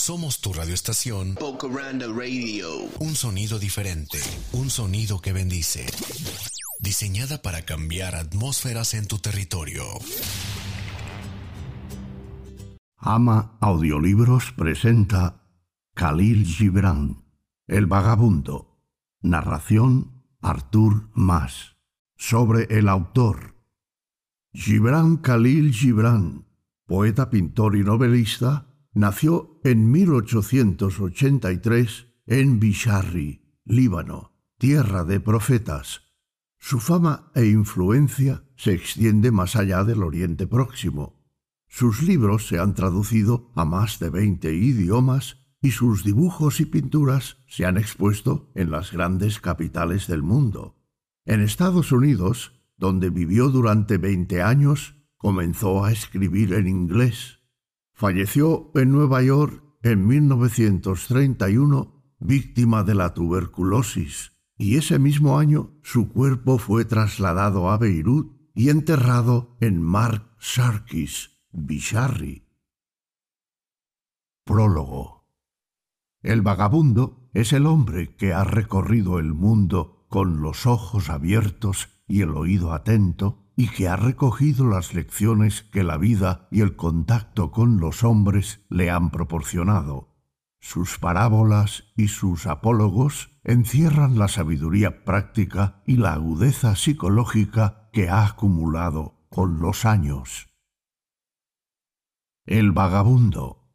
[0.00, 1.34] Somos tu radioestación.
[1.34, 2.88] Bocaranda Radio.
[3.00, 4.18] Un sonido diferente.
[4.52, 5.84] Un sonido que bendice.
[6.78, 9.84] Diseñada para cambiar atmósferas en tu territorio.
[12.96, 15.42] Ama Audiolibros presenta
[15.92, 17.22] Khalil Gibran,
[17.66, 18.80] El Vagabundo.
[19.20, 21.76] Narración Artur Mas.
[22.16, 23.54] Sobre el autor.
[24.54, 26.46] Gibran Khalil Gibran,
[26.86, 36.02] poeta, pintor y novelista, nació en 1883 en Bisharri, Líbano, tierra de profetas.
[36.58, 41.18] Su fama e influencia se extiende más allá del Oriente Próximo.
[41.68, 47.38] Sus libros se han traducido a más de 20 idiomas y sus dibujos y pinturas
[47.46, 50.76] se han expuesto en las grandes capitales del mundo.
[51.24, 57.39] En Estados Unidos, donde vivió durante 20 años, comenzó a escribir en inglés.
[58.00, 66.08] Falleció en Nueva York en 1931 víctima de la tuberculosis y ese mismo año su
[66.08, 72.48] cuerpo fue trasladado a Beirut y enterrado en Mark Sarkis, Bisharri.
[74.46, 75.28] Prólogo.
[76.22, 82.22] El vagabundo es el hombre que ha recorrido el mundo con los ojos abiertos y
[82.22, 87.50] el oído atento y que ha recogido las lecciones que la vida y el contacto
[87.50, 90.16] con los hombres le han proporcionado.
[90.60, 98.24] Sus parábolas y sus apólogos encierran la sabiduría práctica y la agudeza psicológica que ha
[98.24, 100.48] acumulado con los años.
[102.46, 103.74] El vagabundo.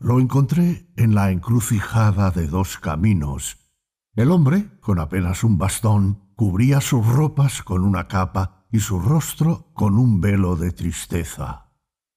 [0.00, 3.70] Lo encontré en la encrucijada de dos caminos.
[4.16, 9.70] El hombre, con apenas un bastón, cubría sus ropas con una capa y su rostro
[9.72, 11.72] con un velo de tristeza.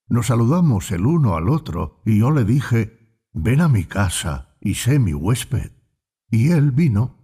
[0.08, 4.74] Nos saludamos el uno al otro y yo le dije, ven a mi casa y
[4.74, 5.72] sé mi huésped.
[6.30, 7.16] Y él vino.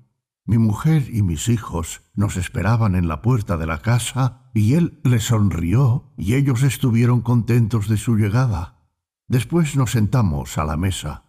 [0.47, 5.03] Mi mujer y mis hijos nos esperaban en la puerta de la casa y él
[5.05, 8.89] les sonrió y ellos estuvieron contentos de su llegada.
[9.29, 11.25] Después nos sentamos a la mesa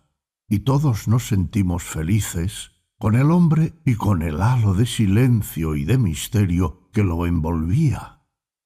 [0.47, 5.83] y todos nos sentimos felices con el hombre y con el halo de silencio y
[5.83, 8.23] de misterio que lo envolvía.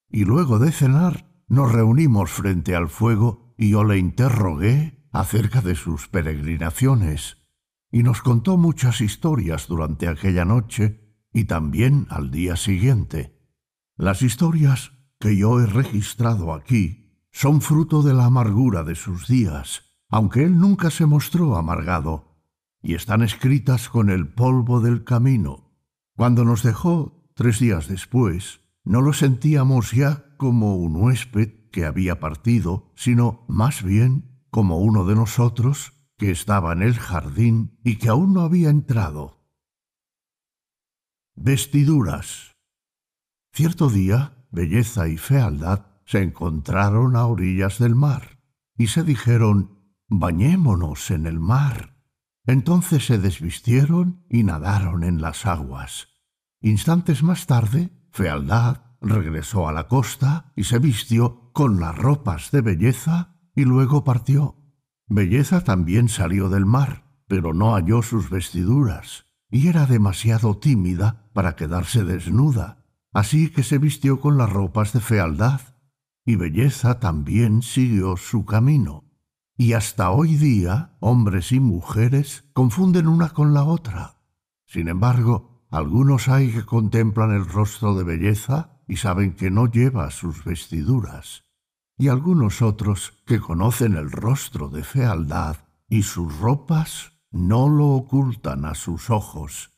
[0.09, 5.75] Y luego de cenar nos reunimos frente al fuego y yo le interrogué acerca de
[5.75, 7.39] sus peregrinaciones,
[7.91, 13.37] y nos contó muchas historias durante aquella noche y también al día siguiente.
[13.97, 19.97] Las historias que yo he registrado aquí son fruto de la amargura de sus días,
[20.07, 22.37] aunque él nunca se mostró amargado,
[22.81, 25.75] y están escritas con el polvo del camino.
[26.15, 32.19] Cuando nos dejó Tres días después, no lo sentíamos ya como un huésped que había
[32.19, 38.09] partido, sino más bien como uno de nosotros que estaba en el jardín y que
[38.09, 39.41] aún no había entrado.
[41.35, 42.55] Vestiduras.
[43.53, 48.39] Cierto día, belleza y fealdad se encontraron a orillas del mar
[48.77, 51.97] y se dijeron, bañémonos en el mar.
[52.45, 56.10] Entonces se desvistieron y nadaron en las aguas.
[56.61, 62.61] Instantes más tarde, Fealdad regresó a la costa y se vistió con las ropas de
[62.61, 64.57] belleza y luego partió.
[65.07, 71.55] Belleza también salió del mar, pero no halló sus vestiduras, y era demasiado tímida para
[71.55, 75.61] quedarse desnuda, así que se vistió con las ropas de fealdad,
[76.25, 79.05] y belleza también siguió su camino.
[79.57, 84.17] Y hasta hoy día hombres y mujeres confunden una con la otra.
[84.65, 90.11] Sin embargo, algunos hay que contemplan el rostro de belleza y saben que no lleva
[90.11, 91.45] sus vestiduras,
[91.97, 95.55] y algunos otros que conocen el rostro de fealdad
[95.87, 99.71] y sus ropas no lo ocultan a sus ojos.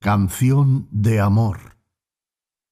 [0.00, 1.78] Canción de amor.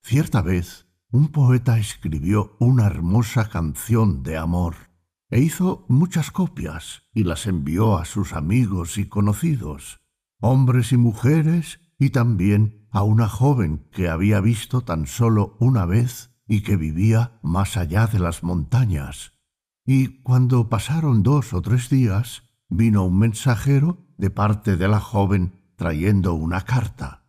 [0.03, 4.75] Cierta vez, un poeta escribió una hermosa canción de amor
[5.29, 10.00] e hizo muchas copias y las envió a sus amigos y conocidos
[10.41, 16.31] hombres y mujeres, y también a una joven que había visto tan solo una vez
[16.49, 19.35] y que vivía más allá de las montañas.
[19.87, 25.53] Y cuando pasaron dos o tres días, vino un mensajero de parte de la joven
[25.77, 27.25] trayendo una carta.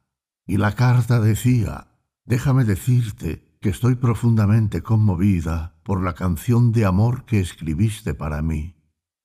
[0.46, 1.88] Y la carta decía,
[2.26, 8.76] Déjame decirte que estoy profundamente conmovida por la canción de amor que escribiste para mí.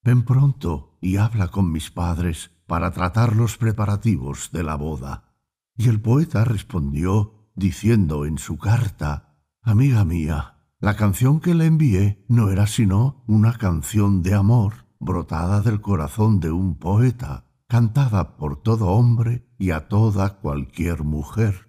[0.07, 5.35] Ven pronto y habla con mis padres para tratar los preparativos de la boda.
[5.77, 12.25] Y el poeta respondió diciendo en su carta, Amiga mía, la canción que le envié
[12.29, 18.63] no era sino una canción de amor, brotada del corazón de un poeta, cantada por
[18.63, 21.69] todo hombre y a toda cualquier mujer.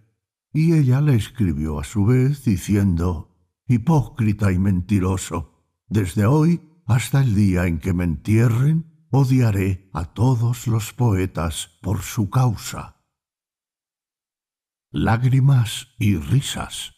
[0.53, 3.35] Y ella le escribió a su vez diciendo,
[3.67, 10.67] Hipócrita y mentiroso, desde hoy hasta el día en que me entierren, odiaré a todos
[10.67, 13.03] los poetas por su causa.
[14.89, 16.93] Lágrimas y risas.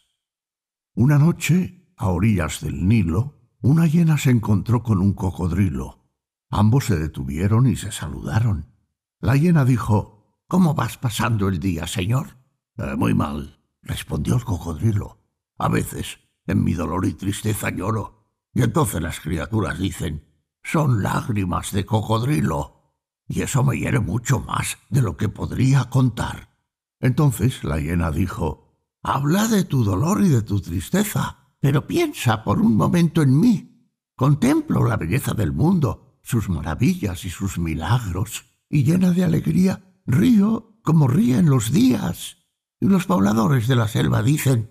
[0.94, 6.08] Una noche, a orillas del Nilo, una hiena se encontró con un cocodrilo.
[6.48, 8.72] Ambos se detuvieron y se saludaron.
[9.18, 12.38] La hiena dijo, ¿Cómo vas pasando el día, señor?
[12.76, 15.22] Eh, muy mal, respondió el cocodrilo.
[15.58, 18.19] A veces, en mi dolor y tristeza lloro,
[18.52, 20.26] y entonces las criaturas dicen,
[20.62, 22.96] son lágrimas de cocodrilo,
[23.28, 26.50] y eso me hiere mucho más de lo que podría contar.
[26.98, 28.70] Entonces la hiena dijo,
[29.02, 33.88] Habla de tu dolor y de tu tristeza, pero piensa por un momento en mí.
[34.14, 40.78] Contemplo la belleza del mundo, sus maravillas y sus milagros, y llena de alegría río
[40.82, 42.38] como ríen los días.
[42.80, 44.70] Y los pobladores de la selva dicen,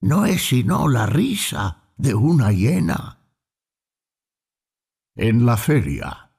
[0.00, 3.19] no es sino la risa de una hiena
[5.16, 6.32] en la feria.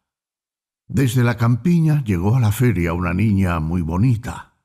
[0.88, 4.58] Desde la campiña llegó a la feria una niña muy bonita.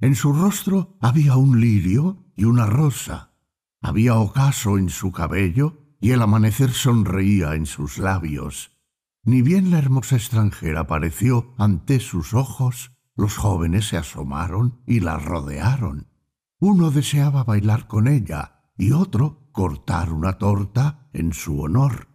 [0.00, 3.34] En su rostro había un lirio y una rosa.
[3.80, 8.78] Había ocaso en su cabello y el amanecer sonreía en sus labios.
[9.24, 15.18] Ni bien la hermosa extranjera apareció ante sus ojos, los jóvenes se asomaron y la
[15.18, 16.08] rodearon.
[16.58, 22.11] Uno deseaba bailar con ella y otro cortar una torta en su honor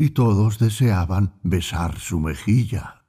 [0.00, 3.04] y todos deseaban besar su mejilla.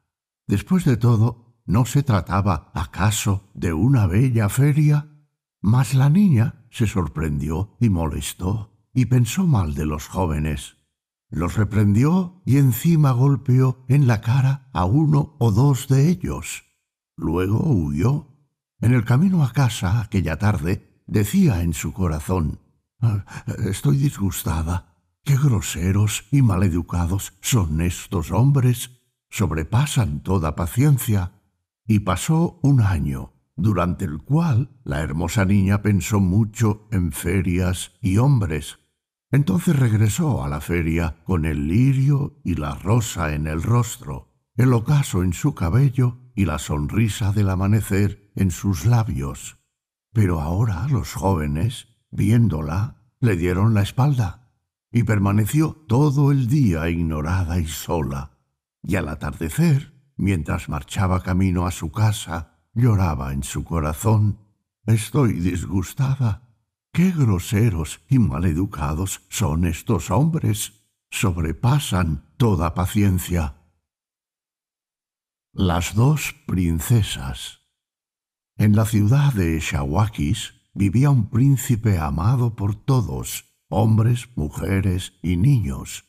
[0.46, 5.08] Después de todo, ¿no se trataba acaso de una bella feria?
[5.62, 10.76] Mas la niña se sorprendió y molestó, y pensó mal de los jóvenes.
[11.30, 16.66] Los reprendió y encima golpeó en la cara a uno o dos de ellos.
[17.16, 18.28] Luego huyó.
[18.82, 22.60] En el camino a casa aquella tarde decía en su corazón
[23.00, 23.24] ah,
[23.60, 24.91] Estoy disgustada
[25.23, 29.01] Qué groseros y maleducados son estos hombres.
[29.29, 31.33] Sobrepasan toda paciencia.
[31.85, 38.18] Y pasó un año, durante el cual la hermosa niña pensó mucho en ferias y
[38.18, 38.79] hombres.
[39.29, 44.73] Entonces regresó a la feria con el lirio y la rosa en el rostro, el
[44.73, 49.59] ocaso en su cabello y la sonrisa del amanecer en sus labios.
[50.13, 54.41] Pero ahora los jóvenes, viéndola, le dieron la espalda
[54.92, 58.38] y permaneció todo el día ignorada y sola,
[58.84, 64.40] y al atardecer, mientras marchaba camino a su casa, lloraba en su corazón
[64.86, 66.50] Estoy disgustada.
[66.92, 70.74] Qué groseros y maleducados son estos hombres.
[71.12, 73.58] Sobrepasan toda paciencia.
[75.54, 77.60] Las dos princesas.
[78.58, 86.06] En la ciudad de Shawakis vivía un príncipe amado por todos, hombres, mujeres y niños.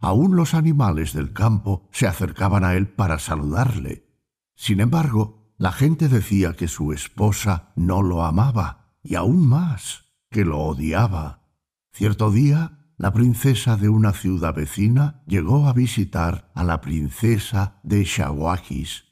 [0.00, 4.06] Aún los animales del campo se acercaban a él para saludarle.
[4.54, 10.44] Sin embargo, la gente decía que su esposa no lo amaba, y aún más, que
[10.44, 11.48] lo odiaba.
[11.92, 18.04] Cierto día, la princesa de una ciudad vecina llegó a visitar a la princesa de
[18.04, 19.04] Shawakis,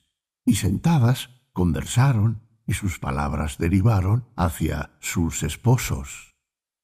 [0.45, 6.32] y sentadas conversaron y sus palabras derivaron hacia sus esposos.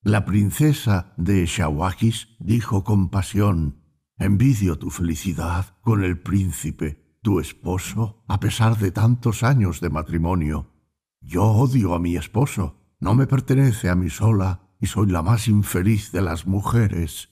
[0.02, 3.82] La princesa de Shawakis dijo con pasión,
[4.16, 10.72] Envidio tu felicidad con el príncipe, tu esposo, a pesar de tantos años de matrimonio.
[11.20, 15.48] Yo odio a mi esposo, no me pertenece a mí sola y soy la más
[15.48, 17.30] infeliz de las mujeres.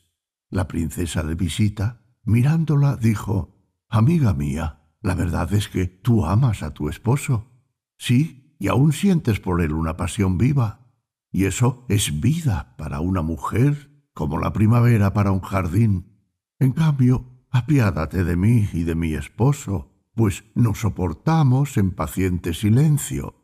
[0.51, 3.55] La princesa de visita, mirándola, dijo,
[3.89, 7.47] Amiga mía, la verdad es que tú amas a tu esposo.
[7.97, 10.86] Sí, y aún sientes por él una pasión viva
[11.37, 16.17] y eso es vida para una mujer como la primavera para un jardín.
[16.59, 23.35] En cambio, apiádate de mí y de mi esposo, pues nos soportamos en paciente silencio.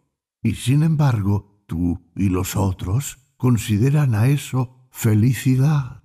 [0.42, 6.02] Y sin embargo, tú y los otros consideran a eso felicidad.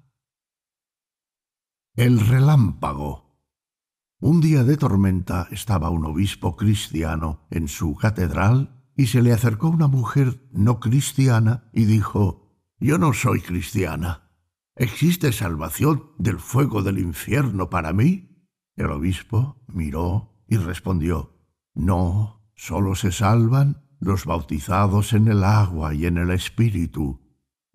[1.95, 3.39] El relámpago.
[4.19, 9.69] Un día de tormenta estaba un obispo cristiano en su catedral y se le acercó
[9.69, 14.31] una mujer no cristiana y dijo, Yo no soy cristiana.
[14.75, 18.49] ¿Existe salvación del fuego del infierno para mí?
[18.75, 21.37] El obispo miró y respondió,
[21.75, 27.21] No, solo se salvan los bautizados en el agua y en el espíritu.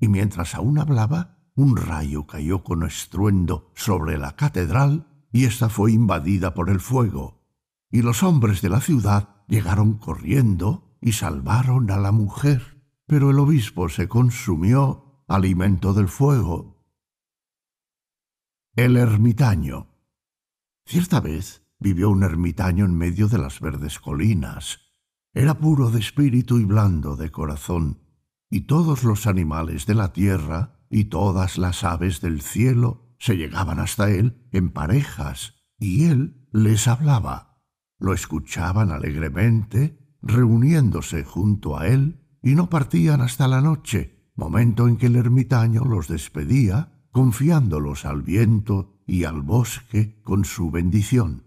[0.00, 5.92] Y mientras aún hablaba, un rayo cayó con estruendo sobre la catedral y ésta fue
[5.92, 7.44] invadida por el fuego.
[7.92, 13.38] Y los hombres de la ciudad llegaron corriendo y salvaron a la mujer, pero el
[13.40, 16.86] obispo se consumió alimento del fuego.
[18.74, 19.88] El ermitaño.
[20.86, 24.80] Cierta vez vivió un ermitaño en medio de las verdes colinas.
[25.34, 27.98] Era puro de espíritu y blando de corazón,
[28.48, 33.80] y todos los animales de la tierra y todas las aves del cielo se llegaban
[33.80, 37.60] hasta él en parejas, y él les hablaba.
[37.98, 44.96] Lo escuchaban alegremente, reuniéndose junto a él, y no partían hasta la noche, momento en
[44.96, 51.44] que el ermitaño los despedía, confiándolos al viento y al bosque con su bendición.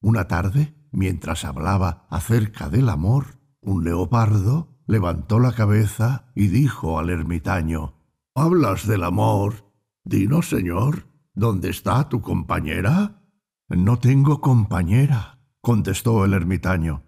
[0.00, 7.10] Una tarde, mientras hablaba acerca del amor, un leopardo levantó la cabeza y dijo al
[7.10, 7.94] ermitaño,
[8.34, 9.72] Hablas del amor.
[10.04, 13.22] Dinos, señor, ¿dónde está tu compañera?
[13.68, 17.05] No tengo compañera, contestó el ermitaño.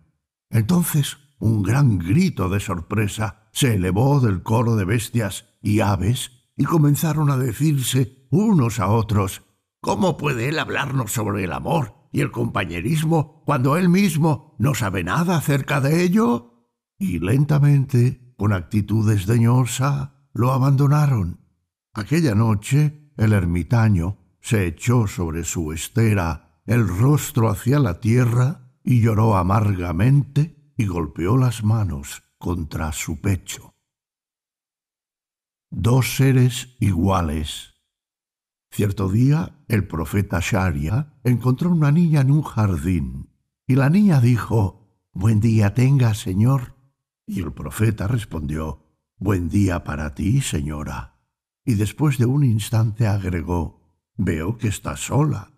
[0.50, 6.64] Entonces un gran grito de sorpresa se elevó del coro de bestias y aves y
[6.64, 9.42] comenzaron a decirse unos a otros,
[9.80, 15.04] ¿Cómo puede él hablarnos sobre el amor y el compañerismo cuando él mismo no sabe
[15.04, 16.58] nada acerca de ello?
[16.98, 21.40] y lentamente, con actitud desdeñosa, lo abandonaron.
[21.94, 29.02] Aquella noche el ermitaño se echó sobre su estera, el rostro hacia la tierra, y
[29.02, 33.75] lloró amargamente y golpeó las manos contra su pecho.
[35.68, 37.75] Dos seres iguales.
[38.71, 43.28] Cierto día el profeta Sharia encontró una niña en un jardín,
[43.66, 46.75] y la niña dijo, Buen día tenga, señor.
[47.26, 48.87] Y el profeta respondió,
[49.18, 51.21] Buen día para ti, señora.
[51.62, 53.83] Y después de un instante agregó,
[54.16, 55.52] Veo que estás sola.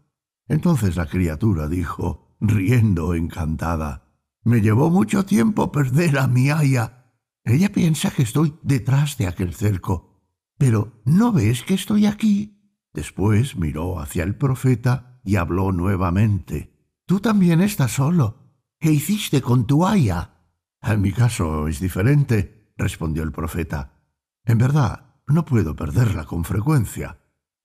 [0.49, 4.07] Entonces la criatura dijo, riendo encantada,
[4.43, 7.13] Me llevó mucho tiempo perder a mi aya.
[7.45, 10.25] Ella piensa que estoy detrás de aquel cerco.
[10.57, 12.59] Pero ¿no ves que estoy aquí?
[12.95, 16.75] Después miró hacia el profeta y habló nuevamente.
[17.07, 18.57] Tú también estás solo.
[18.79, 20.41] ¿Qué hiciste con tu aya?
[20.81, 24.01] En mi caso es diferente, respondió el profeta.
[24.45, 27.19] En verdad, no puedo perderla con frecuencia.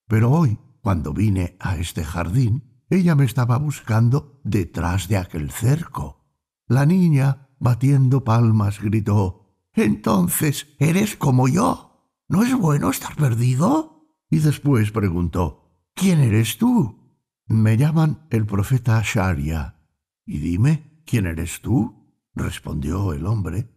[0.08, 6.26] Pero hoy, cuando vine a este jardín, ella me estaba buscando detrás de aquel cerco.
[6.68, 12.14] La niña, batiendo palmas, gritó Entonces eres como yo.
[12.28, 14.08] ¿No es bueno estar perdido?
[14.30, 17.22] Y después preguntó ¿Quién eres tú?
[17.48, 19.80] Me llaman el profeta Sharia.
[20.26, 22.06] Y dime, ¿quién eres tú?
[22.34, 23.70] respondió el hombre.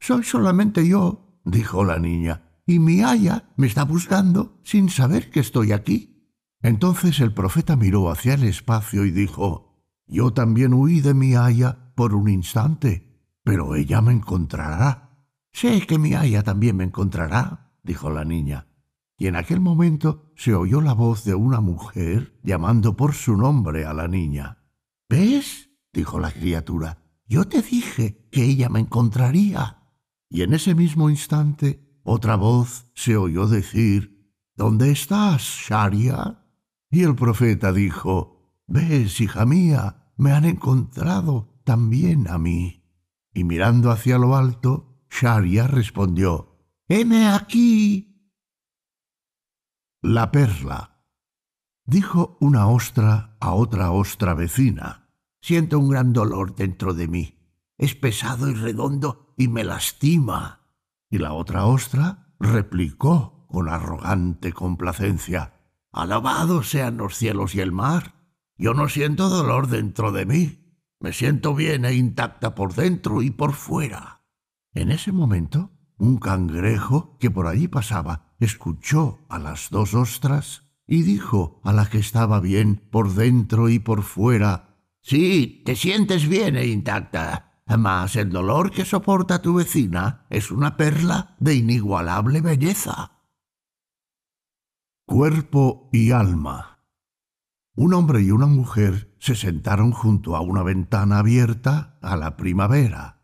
[0.00, 5.40] Soy solamente yo, dijo la niña, y mi aya me está buscando sin saber que
[5.40, 6.11] estoy aquí.
[6.62, 11.92] Entonces el profeta miró hacia el espacio y dijo, Yo también huí de mi aya
[11.96, 15.26] por un instante, pero ella me encontrará.
[15.52, 18.68] Sé que mi aya también me encontrará, dijo la niña.
[19.18, 23.84] Y en aquel momento se oyó la voz de una mujer llamando por su nombre
[23.84, 24.64] a la niña.
[25.08, 25.70] ¿Ves?
[25.92, 26.98] dijo la criatura.
[27.26, 29.82] Yo te dije que ella me encontraría.
[30.28, 34.12] Y en ese mismo instante otra voz se oyó decir,
[34.54, 36.41] ¿Dónde estás, Sharia?
[36.92, 42.84] Y el profeta dijo, Ves, hija mía, me han encontrado también a mí.
[43.32, 48.30] Y mirando hacia lo alto, Sharia respondió, Heme aquí.
[50.02, 51.02] La perla.
[51.86, 55.08] Dijo una ostra a otra ostra vecina.
[55.40, 57.38] Siento un gran dolor dentro de mí.
[57.78, 60.76] Es pesado y redondo y me lastima.
[61.08, 65.54] Y la otra ostra replicó con arrogante complacencia.
[65.92, 68.14] Alabados sean los cielos y el mar.
[68.56, 70.78] Yo no siento dolor dentro de mí.
[71.00, 74.24] Me siento bien e intacta por dentro y por fuera.
[74.72, 81.02] En ese momento, un cangrejo que por allí pasaba escuchó a las dos ostras y
[81.02, 84.72] dijo a la que estaba bien por dentro y por fuera
[85.02, 87.60] Sí, te sientes bien e intacta.
[87.66, 93.21] Mas el dolor que soporta tu vecina es una perla de inigualable belleza.
[95.12, 96.86] Cuerpo y alma.
[97.74, 103.22] Un hombre y una mujer se sentaron junto a una ventana abierta a la primavera.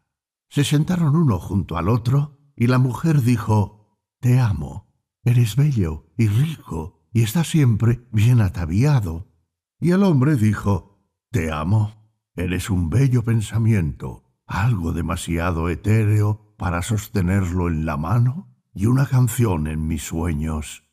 [0.50, 4.92] Se sentaron uno junto al otro y la mujer dijo, Te amo,
[5.24, 9.32] eres bello y rico y estás siempre bien ataviado.
[9.80, 12.12] Y el hombre dijo, te amo.
[12.36, 19.68] Eres un bello pensamiento, algo demasiado etéreo para sostenerlo en la mano y una canción
[19.68, 20.87] en mis sueños.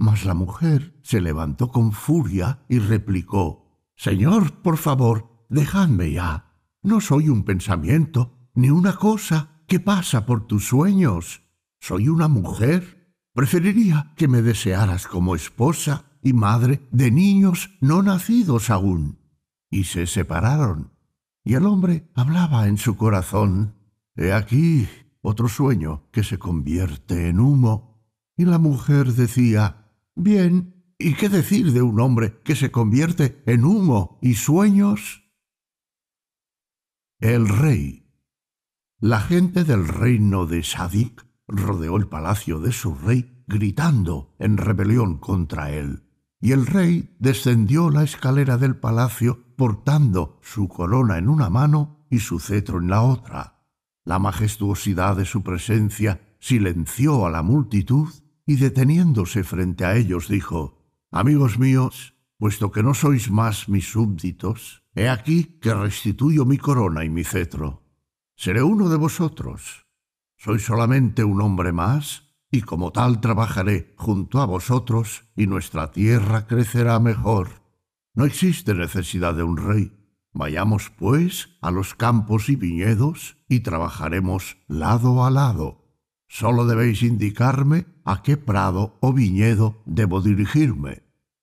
[0.00, 3.66] Mas la mujer se levantó con furia y replicó
[3.96, 6.54] Señor, por favor, dejadme ya.
[6.82, 11.42] No soy un pensamiento, ni una cosa que pasa por tus sueños.
[11.80, 13.14] Soy una mujer.
[13.34, 19.18] Preferiría que me desearas como esposa y madre de niños no nacidos aún.
[19.68, 20.94] Y se separaron.
[21.44, 23.74] Y el hombre hablaba en su corazón.
[24.16, 24.88] He aquí
[25.20, 28.02] otro sueño que se convierte en humo.
[28.38, 29.79] Y la mujer decía,
[30.22, 35.22] Bien, ¿y qué decir de un hombre que se convierte en humo y sueños?
[37.20, 38.06] El rey.
[38.98, 45.16] La gente del reino de Sadik rodeó el palacio de su rey, gritando en rebelión
[45.16, 46.02] contra él.
[46.38, 52.18] Y el rey descendió la escalera del palacio portando su corona en una mano y
[52.18, 53.64] su cetro en la otra.
[54.04, 58.10] La majestuosidad de su presencia silenció a la multitud
[58.50, 64.82] y deteniéndose frente a ellos dijo, Amigos míos, puesto que no sois más mis súbditos,
[64.92, 67.84] he aquí que restituyo mi corona y mi cetro.
[68.34, 69.86] Seré uno de vosotros.
[70.36, 76.48] Soy solamente un hombre más, y como tal trabajaré junto a vosotros, y nuestra tierra
[76.48, 77.50] crecerá mejor.
[78.14, 79.92] No existe necesidad de un rey.
[80.32, 85.79] Vayamos, pues, a los campos y viñedos, y trabajaremos lado a lado.
[86.32, 91.02] Solo debéis indicarme a qué prado o viñedo debo dirigirme.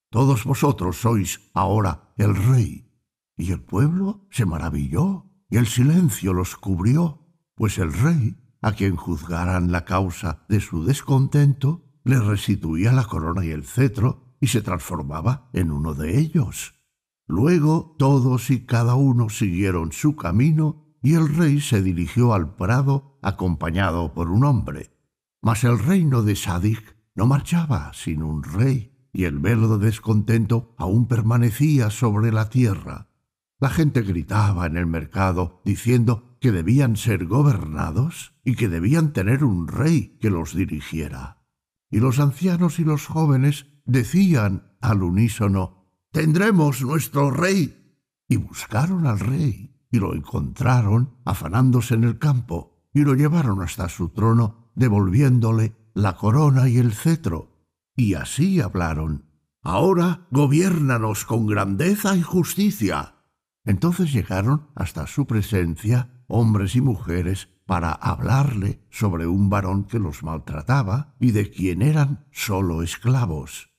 [0.09, 2.87] Todos vosotros sois ahora el rey.
[3.35, 8.95] Y el pueblo se maravilló, y el silencio los cubrió, pues el rey, a quien
[8.95, 14.61] juzgaran la causa de su descontento, le restituía la corona y el cetro, y se
[14.61, 16.75] transformaba en uno de ellos.
[17.27, 23.19] Luego todos y cada uno siguieron su camino, y el rey se dirigió al prado
[23.21, 24.91] acompañado por un hombre.
[25.41, 30.75] Mas el reino de Sadik no marchaba sin un rey, y el velo de descontento
[30.77, 33.09] aún permanecía sobre la tierra.
[33.59, 39.43] La gente gritaba en el mercado diciendo que debían ser gobernados y que debían tener
[39.43, 41.43] un rey que los dirigiera.
[41.89, 47.73] Y los ancianos y los jóvenes decían al unísono, Tendremos nuestro rey.
[48.29, 53.89] Y buscaron al rey y lo encontraron afanándose en el campo y lo llevaron hasta
[53.89, 57.51] su trono, devolviéndole la corona y el cetro.
[57.95, 59.25] Y así hablaron,
[59.63, 63.17] Ahora gobiérnanos con grandeza y justicia
[63.67, 70.23] entonces llegaron hasta su presencia hombres y mujeres para hablarle sobre un varón que los
[70.23, 73.69] maltrataba y de quien eran sólo esclavos.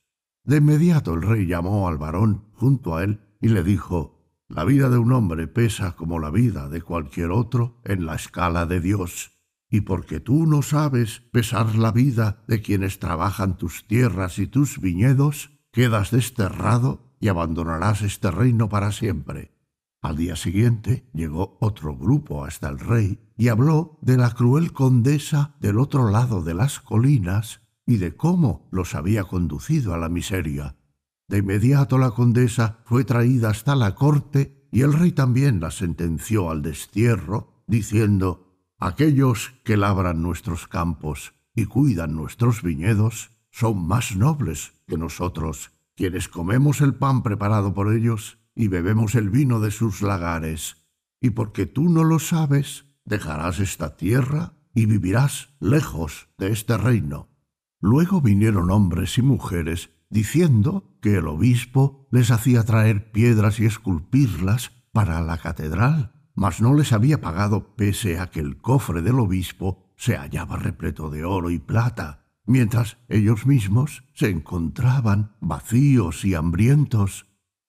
[0.43, 4.18] De inmediato el rey llamó al varón junto a él y le dijo,
[4.49, 8.65] La vida de un hombre pesa como la vida de cualquier otro en la escala
[8.65, 14.39] de Dios, y porque tú no sabes pesar la vida de quienes trabajan tus tierras
[14.39, 19.53] y tus viñedos, quedas desterrado y abandonarás este reino para siempre.
[20.01, 25.55] Al día siguiente llegó otro grupo hasta el rey y habló de la cruel condesa
[25.59, 30.78] del otro lado de las colinas y de cómo los había conducido a la miseria.
[31.29, 36.49] De inmediato la condesa fue traída hasta la corte y el rey también la sentenció
[36.49, 38.47] al destierro, diciendo
[38.79, 46.29] Aquellos que labran nuestros campos y cuidan nuestros viñedos son más nobles que nosotros, quienes
[46.29, 50.87] comemos el pan preparado por ellos y bebemos el vino de sus lagares.
[51.21, 57.29] Y porque tú no lo sabes, dejarás esta tierra y vivirás lejos de este reino.
[57.81, 64.71] Luego vinieron hombres y mujeres diciendo que el obispo les hacía traer piedras y esculpirlas
[64.91, 69.93] para la catedral, mas no les había pagado pese a que el cofre del obispo
[69.95, 77.27] se hallaba repleto de oro y plata, mientras ellos mismos se encontraban vacíos y hambrientos.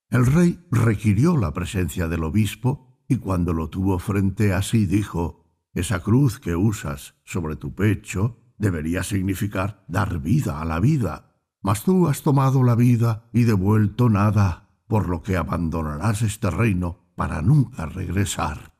[0.08, 5.44] El rey requirió la presencia del obispo y cuando lo tuvo frente a sí dijo,
[5.74, 11.29] Esa cruz que usas sobre tu pecho debería significar dar vida a la vida,
[11.62, 17.12] mas tú has tomado la vida y devuelto nada, por lo que abandonarás este reino
[17.14, 18.74] para nunca regresar.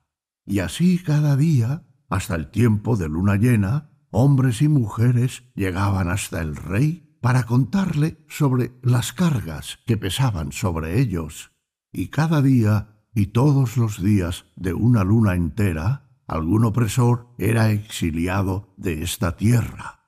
[0.47, 6.41] Y así cada día, hasta el tiempo de luna llena, hombres y mujeres llegaban hasta
[6.41, 11.53] el rey para contarle sobre las cargas que pesaban sobre ellos,
[11.93, 18.73] y cada día y todos los días de una luna entera, algún opresor era exiliado
[18.77, 20.00] de esta tierra.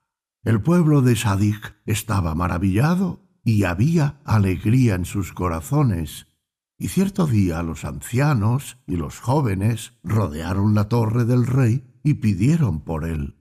[0.45, 6.27] El pueblo de Sadik estaba maravillado y había alegría en sus corazones.
[6.79, 12.81] Y cierto día los ancianos y los jóvenes rodearon la torre del rey y pidieron
[12.81, 13.37] por él.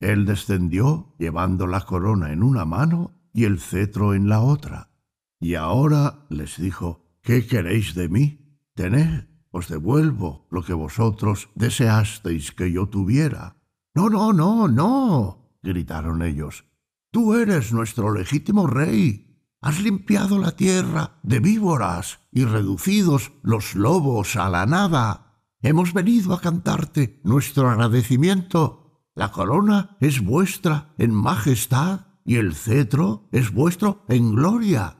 [0.00, 4.90] Él descendió llevando la corona en una mano y el cetro en la otra.
[5.38, 8.60] Y ahora les dijo, ¿Qué queréis de mí?
[8.74, 13.56] Tened, os devuelvo lo que vosotros deseasteis que yo tuviera.
[13.94, 16.64] No, no, no, no, gritaron ellos.
[17.10, 19.22] Tú eres nuestro legítimo rey.
[19.60, 25.42] Has limpiado la tierra de víboras y reducidos los lobos a la nada.
[25.62, 29.02] Hemos venido a cantarte nuestro agradecimiento.
[29.14, 34.98] La corona es vuestra en majestad y el cetro es vuestro en gloria.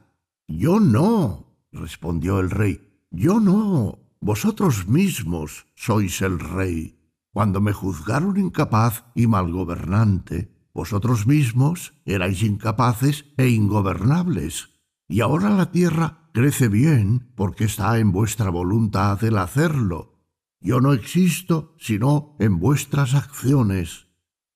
[0.48, 3.98] Yo no, respondió el rey, yo no.
[4.20, 6.98] Vosotros mismos sois el rey.
[7.32, 14.76] Cuando me juzgaron incapaz y malgobernante, vosotros mismos erais incapaces e ingobernables.
[15.08, 20.20] Y ahora la tierra crece bien porque está en vuestra voluntad el hacerlo.
[20.60, 24.08] Yo no existo sino en vuestras acciones.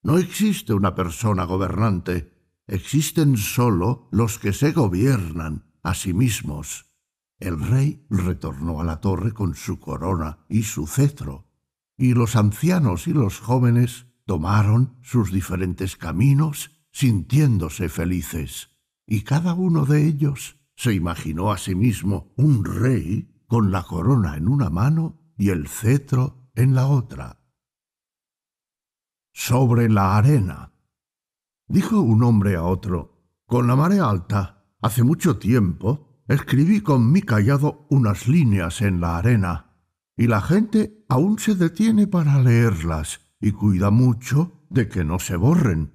[0.03, 2.35] No existe una persona gobernante,
[2.67, 6.93] existen sólo los que se gobiernan a sí mismos.
[7.39, 11.49] El rey retornó a la torre con su corona y su cetro,
[11.97, 18.71] y los ancianos y los jóvenes tomaron sus diferentes caminos sintiéndose felices,
[19.05, 24.37] y cada uno de ellos se imaginó a sí mismo un rey con la corona
[24.37, 27.41] en una mano y el cetro en la otra.
[29.33, 30.75] Sobre la arena.
[31.67, 37.23] Dijo un hombre a otro, con la marea alta, hace mucho tiempo, escribí con mi
[37.23, 39.73] callado unas líneas en la arena,
[40.17, 45.37] y la gente aún se detiene para leerlas y cuida mucho de que no se
[45.37, 45.93] borren.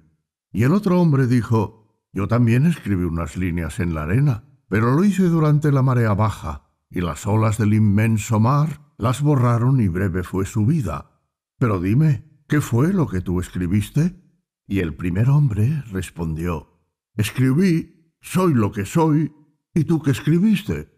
[0.52, 5.04] Y el otro hombre dijo, yo también escribí unas líneas en la arena, pero lo
[5.04, 10.22] hice durante la marea baja, y las olas del inmenso mar las borraron y breve
[10.22, 11.20] fue su vida.
[11.58, 14.20] Pero dime, ¿qué fue lo que tú escribiste?
[14.66, 16.80] Y el primer hombre respondió,
[17.14, 19.32] Escribí, soy lo que soy,
[19.74, 20.90] ¿y tú qué escribiste?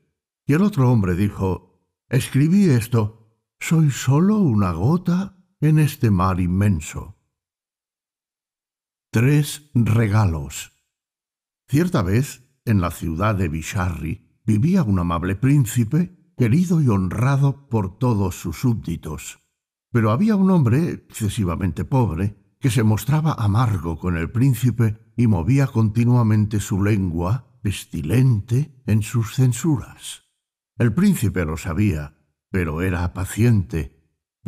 [0.46, 7.16] Y el otro hombre dijo, Escribí esto, soy solo una gota en este mar inmenso.
[9.10, 10.72] Tres regalos.
[11.68, 17.98] Cierta vez, en la ciudad de Bisharri, vivía un amable príncipe, querido y honrado por
[17.98, 19.40] todos sus súbditos.
[19.90, 25.66] Pero había un hombre excesivamente pobre, que se mostraba amargo con el príncipe y movía
[25.66, 30.24] continuamente su lengua, pestilente, en sus censuras.
[30.76, 32.16] El príncipe lo sabía,
[32.50, 33.97] pero era paciente.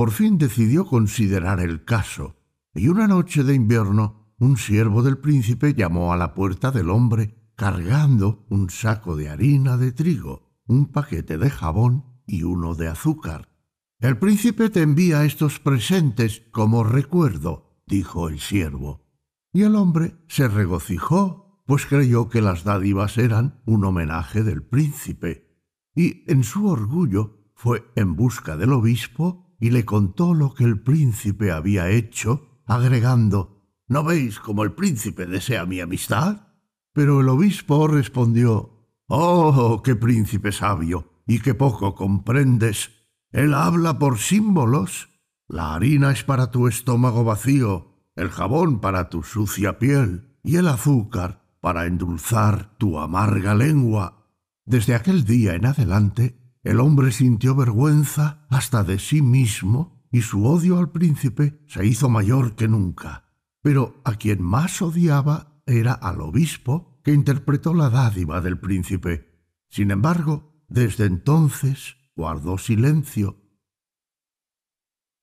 [0.01, 2.35] Por fin decidió considerar el caso,
[2.73, 7.53] y una noche de invierno un siervo del príncipe llamó a la puerta del hombre
[7.55, 13.51] cargando un saco de harina de trigo, un paquete de jabón y uno de azúcar.
[13.99, 19.05] El príncipe te envía estos presentes como recuerdo, dijo el siervo.
[19.53, 25.61] Y el hombre se regocijó, pues creyó que las dádivas eran un homenaje del príncipe,
[25.95, 30.81] y en su orgullo fue en busca del obispo y le contó lo que el
[30.81, 36.49] príncipe había hecho, agregando ¿No veis cómo el príncipe desea mi amistad?
[36.93, 42.91] Pero el obispo respondió Oh, qué príncipe sabio, y qué poco comprendes.
[43.33, 45.11] Él habla por símbolos
[45.51, 50.69] la harina es para tu estómago vacío, el jabón para tu sucia piel y el
[50.69, 54.29] azúcar para endulzar tu amarga lengua.
[54.65, 60.47] Desde aquel día en adelante, el hombre sintió vergüenza hasta de sí mismo y su
[60.47, 63.25] odio al príncipe se hizo mayor que nunca.
[63.63, 69.31] Pero a quien más odiaba era al obispo que interpretó la dádiva del príncipe.
[69.69, 73.41] Sin embargo, desde entonces guardó silencio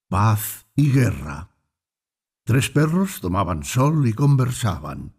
[0.07, 1.51] paz y guerra.
[2.45, 5.15] Tres perros tomaban sol y conversaban.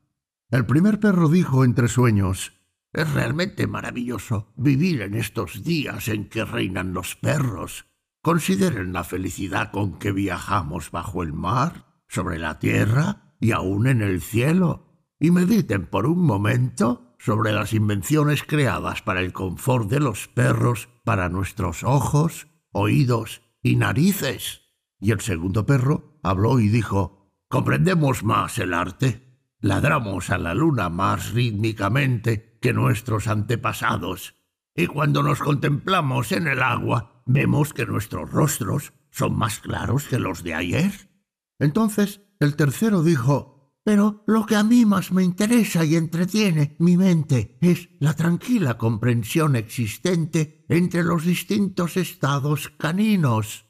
[0.51, 2.58] El primer perro dijo entre sueños
[2.93, 7.87] Es realmente maravilloso vivir en estos días en que reinan los perros.
[8.23, 14.01] Consideren la felicidad con que viajamos bajo el mar, sobre la tierra y aún en
[14.01, 20.01] el cielo, y mediten por un momento sobre las invenciones creadas para el confort de
[20.01, 24.63] los perros, para nuestros ojos, oídos y narices.
[25.01, 29.27] Y el segundo perro habló y dijo, Comprendemos más el arte.
[29.61, 34.35] Ladramos a la luna más rítmicamente que nuestros antepasados.
[34.75, 40.19] Y cuando nos contemplamos en el agua, vemos que nuestros rostros son más claros que
[40.19, 41.11] los de ayer.
[41.59, 46.97] Entonces el tercero dijo, pero lo que a mí más me interesa y entretiene mi
[46.97, 53.67] mente es la tranquila comprensión existente entre los distintos estados caninos.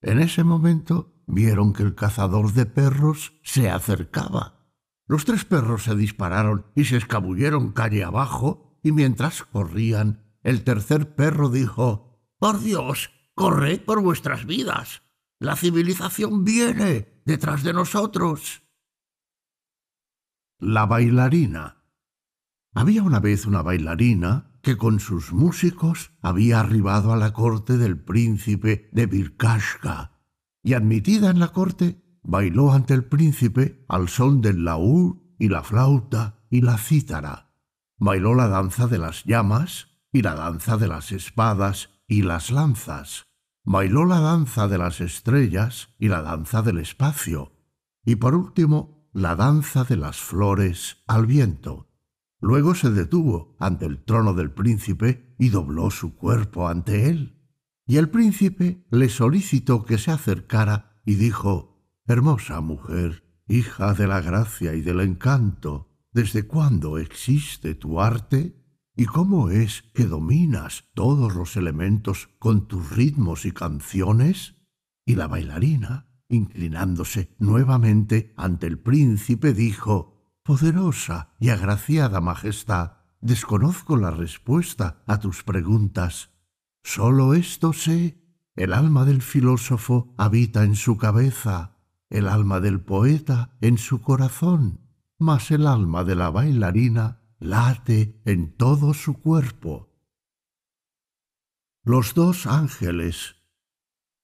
[0.00, 4.61] En ese momento vieron que el cazador de perros se acercaba.
[5.12, 11.14] Los tres perros se dispararon y se escabulleron calle abajo, y mientras corrían, el tercer
[11.14, 15.02] perro dijo Por Dios, corred por vuestras vidas.
[15.38, 18.62] La civilización viene detrás de nosotros.
[20.58, 21.84] La bailarina.
[22.72, 28.02] Había una vez una bailarina que con sus músicos había arribado a la corte del
[28.02, 30.22] príncipe de Birkashka
[30.62, 35.62] y admitida en la corte bailó ante el príncipe al son del laúd y la
[35.62, 37.52] flauta y la cítara.
[37.98, 43.24] Bailó la danza de las llamas y la danza de las espadas y las lanzas.
[43.64, 47.52] Bailó la danza de las estrellas y la danza del espacio.
[48.04, 51.88] Y por último, la danza de las flores al viento.
[52.40, 57.38] Luego se detuvo ante el trono del príncipe y dobló su cuerpo ante él.
[57.86, 61.71] Y el príncipe le solicitó que se acercara y dijo
[62.06, 68.60] Hermosa mujer, hija de la gracia y del encanto, ¿desde cuándo existe tu arte?
[68.96, 74.56] ¿Y cómo es que dominas todos los elementos con tus ritmos y canciones?
[75.06, 84.10] Y la bailarina, inclinándose nuevamente ante el príncipe, dijo Poderosa y agraciada Majestad, desconozco la
[84.10, 86.30] respuesta a tus preguntas.
[86.82, 88.20] Solo esto sé,
[88.56, 91.71] el alma del filósofo habita en su cabeza
[92.12, 94.80] el alma del poeta en su corazón,
[95.18, 99.88] mas el alma de la bailarina late en todo su cuerpo.
[101.82, 103.36] Los dos ángeles.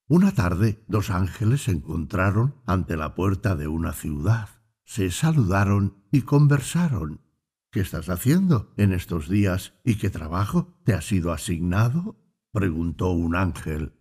[0.07, 4.51] Una tarde dos ángeles se encontraron ante la puerta de una ciudad.
[4.85, 7.23] Se saludaron y conversaron.
[7.71, 12.17] ¿Qué estás haciendo en estos días y qué trabajo te ha sido asignado?
[12.53, 13.98] preguntó un ángel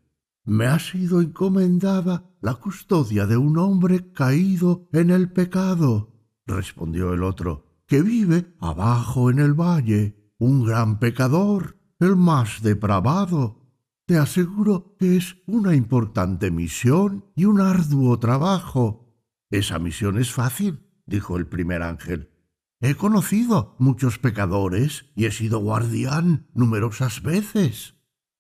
[0.48, 6.14] me ha sido encomendada la custodia de un hombre caído en el pecado,
[6.46, 13.74] respondió el otro, que vive abajo en el valle, un gran pecador, el más depravado.
[14.06, 19.22] Te aseguro que es una importante misión y un arduo trabajo.
[19.50, 22.32] Esa misión es fácil, dijo el primer ángel.
[22.80, 27.96] He conocido muchos pecadores y he sido guardián numerosas veces.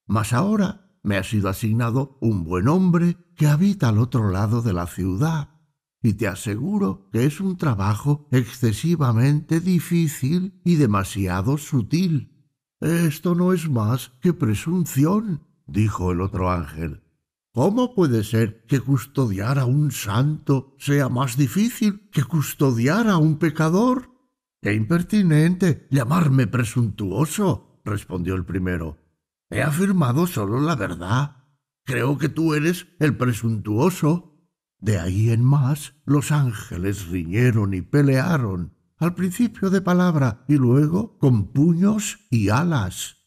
[0.05, 4.73] Mas ahora me ha sido asignado un buen hombre que habita al otro lado de
[4.73, 5.51] la ciudad,
[6.03, 12.51] y te aseguro que es un trabajo excesivamente difícil y demasiado sutil.
[12.81, 17.03] Esto no es más que presunción, dijo el otro ángel.
[17.53, 23.37] ¿Cómo puede ser que custodiar a un santo sea más difícil que custodiar a un
[23.37, 24.11] pecador?
[24.61, 29.06] Qué impertinente llamarme presuntuoso, respondió el primero.
[29.49, 31.45] He afirmado solo la verdad.
[31.85, 34.35] Creo que tú eres el presuntuoso.
[34.79, 41.17] De ahí en más, los ángeles riñeron y pelearon, al principio de palabra y luego
[41.17, 43.17] con puños y alas.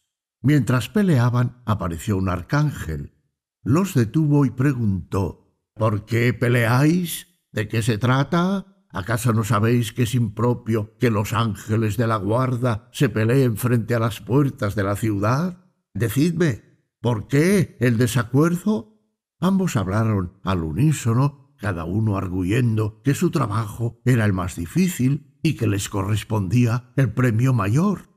[0.43, 3.15] Mientras peleaban, apareció un arcángel.
[3.63, 7.27] Los detuvo y preguntó ¿Por qué peleáis?
[7.53, 8.85] ¿De qué se trata?
[8.91, 13.95] ¿Acaso no sabéis que es impropio que los ángeles de la guarda se peleen frente
[13.95, 15.70] a las puertas de la ciudad?
[16.01, 16.63] Decidme,
[17.03, 18.99] ¿por qué el desacuerdo?
[19.39, 25.57] Ambos hablaron al unísono, cada uno arguyendo que su trabajo era el más difícil y
[25.59, 28.09] que les correspondía el premio mayor.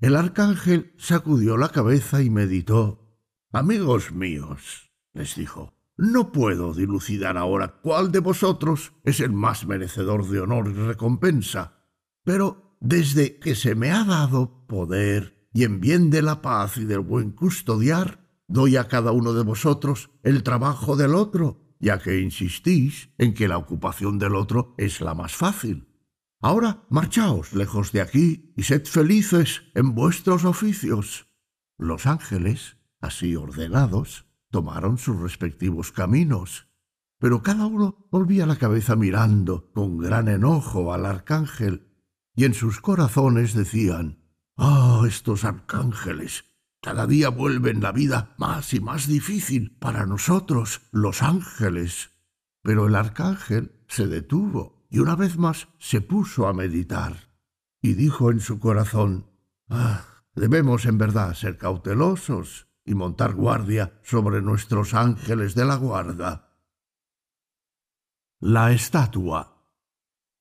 [0.00, 3.20] El arcángel sacudió la cabeza y meditó.
[3.52, 10.26] Amigos míos, les dijo, no puedo dilucidar ahora cuál de vosotros es el más merecedor
[10.30, 11.84] de honor y recompensa,
[12.24, 16.84] pero desde que se me ha dado poder y en bien de la paz y
[16.84, 22.20] del buen custodiar, doy a cada uno de vosotros el trabajo del otro, ya que
[22.20, 25.88] insistís en que la ocupación del otro es la más fácil.
[26.40, 31.26] Ahora marchaos lejos de aquí y sed felices en vuestros oficios.
[31.76, 36.68] Los ángeles, así ordenados, tomaron sus respectivos caminos,
[37.18, 41.88] pero cada uno volvía la cabeza mirando con gran enojo al arcángel,
[42.34, 44.17] y en sus corazones decían
[44.60, 46.44] Ah, estos arcángeles.
[46.82, 52.10] Cada día vuelven la vida más y más difícil para nosotros, los ángeles.
[52.62, 57.30] Pero el arcángel se detuvo y una vez más se puso a meditar
[57.80, 59.30] y dijo en su corazón,
[59.68, 66.56] Ah, debemos en verdad ser cautelosos y montar guardia sobre nuestros ángeles de la guarda.
[68.40, 69.62] La estatua.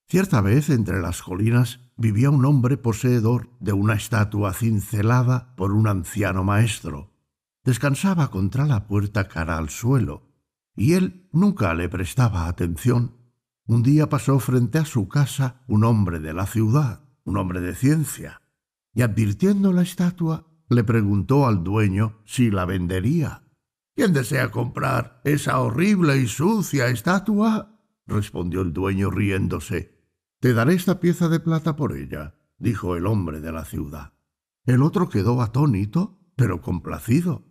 [0.07, 5.87] Cierta vez entre las colinas vivía un hombre poseedor de una estatua cincelada por un
[5.87, 7.11] anciano maestro.
[7.63, 10.29] Descansaba contra la puerta cara al suelo,
[10.75, 13.17] y él nunca le prestaba atención.
[13.65, 17.75] Un día pasó frente a su casa un hombre de la ciudad, un hombre de
[17.75, 18.41] ciencia,
[18.93, 23.43] y advirtiendo la estatua, le preguntó al dueño si la vendería.
[23.95, 27.81] ¿Quién desea comprar esa horrible y sucia estatua?
[28.05, 29.96] respondió el dueño riéndose.
[30.39, 34.13] Te daré esta pieza de plata por ella, dijo el hombre de la ciudad.
[34.65, 37.43] El otro quedó atónito, pero complacido.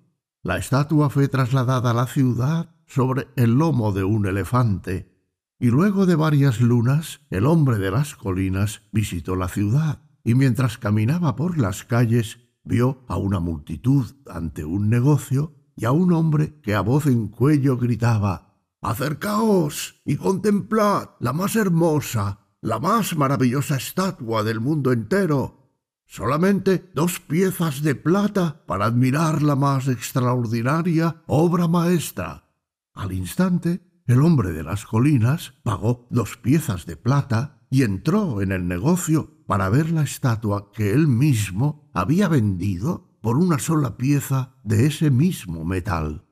[0.42, 5.12] La estatua fue trasladada a la ciudad sobre el lomo de un elefante,
[5.58, 10.78] y luego de varias lunas el hombre de las colinas visitó la ciudad, y mientras
[10.78, 16.60] caminaba por las calles vio a una multitud ante un negocio y a un hombre
[16.60, 23.76] que a voz en cuello gritaba Acercaos y contemplad la más hermosa, la más maravillosa
[23.76, 25.72] estatua del mundo entero.
[26.04, 32.48] Solamente dos piezas de plata para admirar la más extraordinaria obra maestra.
[32.94, 38.52] Al instante, el hombre de las colinas pagó dos piezas de plata y entró en
[38.52, 44.54] el negocio para ver la estatua que él mismo había vendido por una sola pieza
[44.62, 46.24] de ese mismo metal.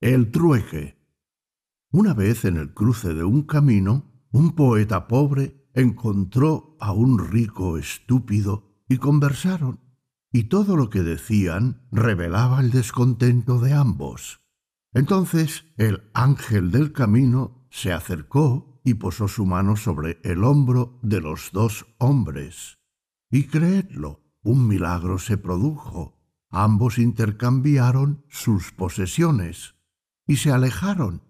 [0.00, 0.96] El trueque.
[1.92, 7.78] Una vez en el cruce de un camino, un poeta pobre encontró a un rico
[7.78, 9.80] estúpido y conversaron,
[10.30, 14.42] y todo lo que decían revelaba el descontento de ambos.
[14.92, 21.22] Entonces el ángel del camino se acercó y posó su mano sobre el hombro de
[21.22, 22.76] los dos hombres.
[23.30, 26.20] Y creedlo, un milagro se produjo.
[26.50, 29.76] Ambos intercambiaron sus posesiones
[30.26, 31.22] y se alejaron.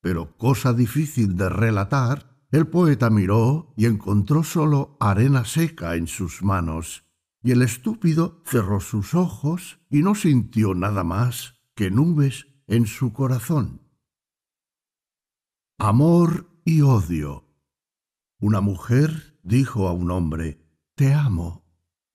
[0.00, 6.44] Pero cosa difícil de relatar, el poeta miró y encontró solo arena seca en sus
[6.44, 7.04] manos,
[7.42, 13.12] y el estúpido cerró sus ojos y no sintió nada más que nubes en su
[13.12, 13.82] corazón.
[15.78, 17.44] Amor y odio.
[18.38, 20.64] Una mujer dijo a un hombre,
[20.94, 21.64] Te amo.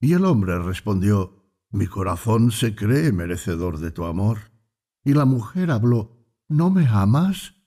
[0.00, 4.52] Y el hombre respondió, Mi corazón se cree merecedor de tu amor.
[5.04, 7.59] Y la mujer habló, ¿No me amas?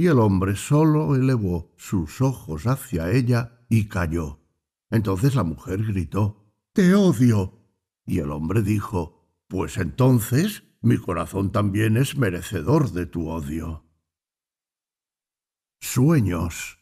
[0.00, 4.40] Y el hombre solo elevó sus ojos hacia ella y cayó.
[4.88, 7.68] Entonces la mujer gritó, Te odio.
[8.06, 13.84] Y el hombre dijo, Pues entonces mi corazón también es merecedor de tu odio.
[15.82, 16.78] Sueños.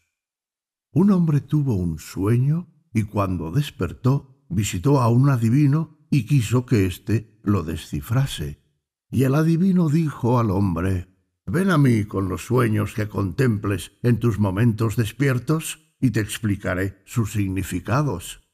[0.92, 6.87] Un hombre tuvo un sueño y cuando despertó visitó a un adivino y quiso que
[6.87, 8.62] éste lo descifrase.
[9.11, 11.17] Y el adivino dijo al hombre,
[11.50, 17.02] Ven a mí con los sueños que contemples en tus momentos despiertos y te explicaré
[17.06, 18.46] sus significados.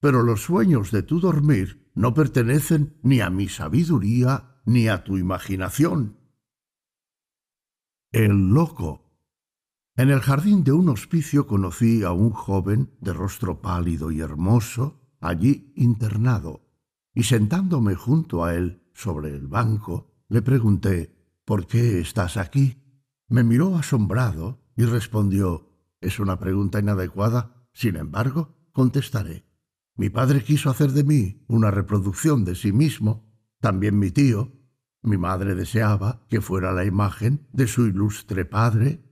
[0.00, 5.16] Pero los sueños de tu dormir no pertenecen ni a mi sabiduría ni a tu
[5.16, 6.18] imaginación.
[8.10, 9.16] El loco.
[9.96, 15.00] En el jardín de un hospicio conocí a un joven de rostro pálido y hermoso,
[15.20, 16.68] allí internado,
[17.14, 22.78] y sentándome junto a él sobre el banco, le pregunté ¿Por qué estás aquí?
[23.28, 27.66] Me miró asombrado y respondió Es una pregunta inadecuada.
[27.72, 29.44] Sin embargo, contestaré.
[29.96, 34.52] Mi padre quiso hacer de mí una reproducción de sí mismo, también mi tío.
[35.02, 39.02] Mi madre deseaba que fuera la imagen de su ilustre padre.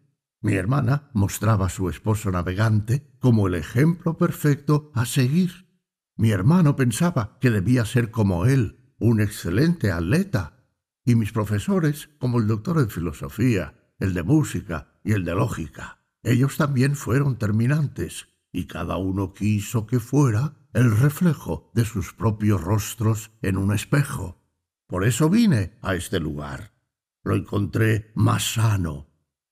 [0.40, 5.68] Mi hermana mostraba a su esposo navegante como el ejemplo perfecto a seguir.
[6.16, 10.59] Mi hermano pensaba que debía ser como él, un excelente atleta
[11.04, 16.04] y mis profesores, como el doctor en filosofía, el de música y el de lógica.
[16.22, 22.60] Ellos también fueron terminantes, y cada uno quiso que fuera el reflejo de sus propios
[22.60, 24.40] rostros en un espejo.
[24.86, 26.72] Por eso vine a este lugar.
[27.22, 29.08] Lo encontré más sano.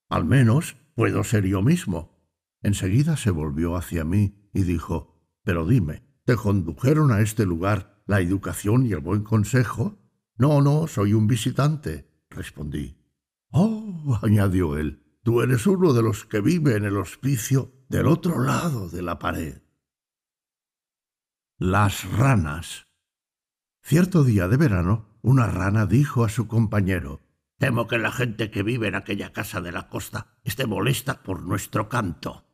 [0.09, 2.19] Al menos puedo ser yo mismo.
[2.63, 8.21] Enseguida se volvió hacia mí y dijo, Pero dime, ¿te condujeron a este lugar la
[8.21, 9.99] educación y el buen consejo?
[10.38, 12.96] No, no, soy un visitante, respondí.
[13.51, 18.40] Oh, añadió él, tú eres uno de los que vive en el hospicio del otro
[18.40, 19.62] lado de la pared.
[21.59, 22.86] Las ranas.
[23.82, 27.20] Cierto día de verano, una rana dijo a su compañero
[27.59, 31.43] Temo que la gente que vive en aquella casa de la costa esté molesta por
[31.43, 32.45] nuestro canto.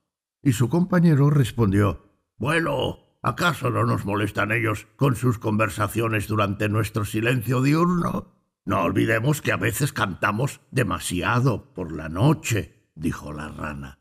[0.43, 7.07] Y su compañero respondió Bueno, ¿Acaso no nos molestan ellos con sus conversaciones durante nuestro
[7.07, 8.35] silencio diurno?
[8.66, 13.99] No olvidemos que a veces cantamos demasiado por la noche, dijo la rana.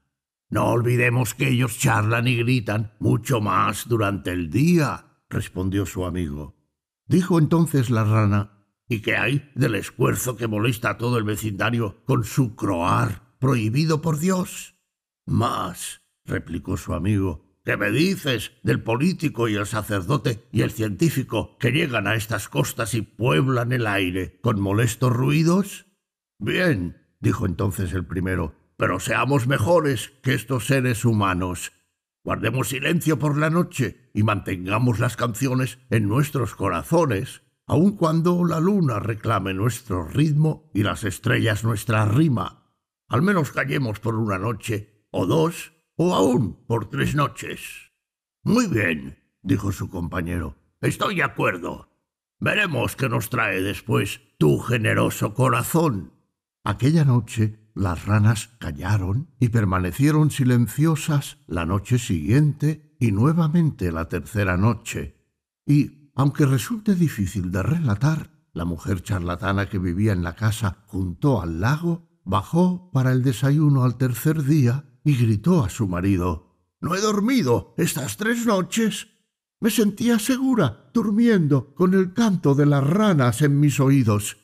[0.49, 6.57] No olvidemos que ellos charlan y gritan mucho más durante el día, respondió su amigo.
[7.07, 12.03] Dijo entonces la rana, ¿y qué hay del esfuerzo que molesta a todo el vecindario
[12.03, 14.75] con su croar prohibido por Dios?
[15.25, 21.57] Más, replicó su amigo, ¿Qué me dices del político y el sacerdote y el científico
[21.59, 25.85] que llegan a estas costas y pueblan el aire con molestos ruidos?
[26.39, 31.71] Bien, dijo entonces el primero, pero seamos mejores que estos seres humanos.
[32.25, 38.59] Guardemos silencio por la noche y mantengamos las canciones en nuestros corazones, aun cuando la
[38.59, 42.73] luna reclame nuestro ritmo y las estrellas nuestra rima.
[43.07, 47.91] Al menos callemos por una noche, o dos, o aún por tres noches.
[48.43, 50.55] Muy bien, dijo su compañero.
[50.81, 51.89] Estoy de acuerdo.
[52.39, 56.13] Veremos qué nos trae después tu generoso corazón.
[56.63, 64.57] Aquella noche las ranas callaron y permanecieron silenciosas la noche siguiente y nuevamente la tercera
[64.57, 65.17] noche.
[65.65, 71.41] Y, aunque resulte difícil de relatar, la mujer charlatana que vivía en la casa junto
[71.41, 76.95] al lago bajó para el desayuno al tercer día y gritó a su marido No
[76.95, 79.07] he dormido estas tres noches.
[79.59, 84.37] Me sentía segura durmiendo con el canto de las ranas en mis oídos.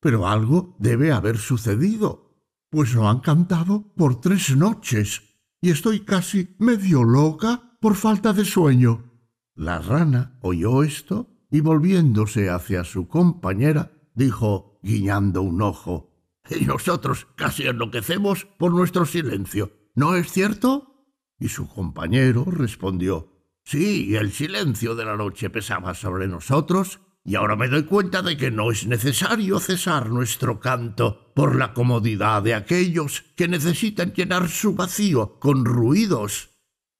[0.00, 2.40] Pero algo debe haber sucedido,
[2.70, 5.22] pues no han cantado por tres noches
[5.64, 9.12] y estoy casi medio loca por falta de sueño.
[9.54, 16.12] La rana oyó esto y volviéndose hacia su compañera, dijo, guiñando un ojo,
[16.50, 19.72] y nosotros casi enloquecemos por nuestro silencio.
[19.94, 21.06] ¿No es cierto?
[21.38, 23.30] Y su compañero respondió
[23.64, 28.36] Sí, el silencio de la noche pesaba sobre nosotros, y ahora me doy cuenta de
[28.36, 34.50] que no es necesario cesar nuestro canto por la comodidad de aquellos que necesitan llenar
[34.50, 36.50] su vacío con ruidos.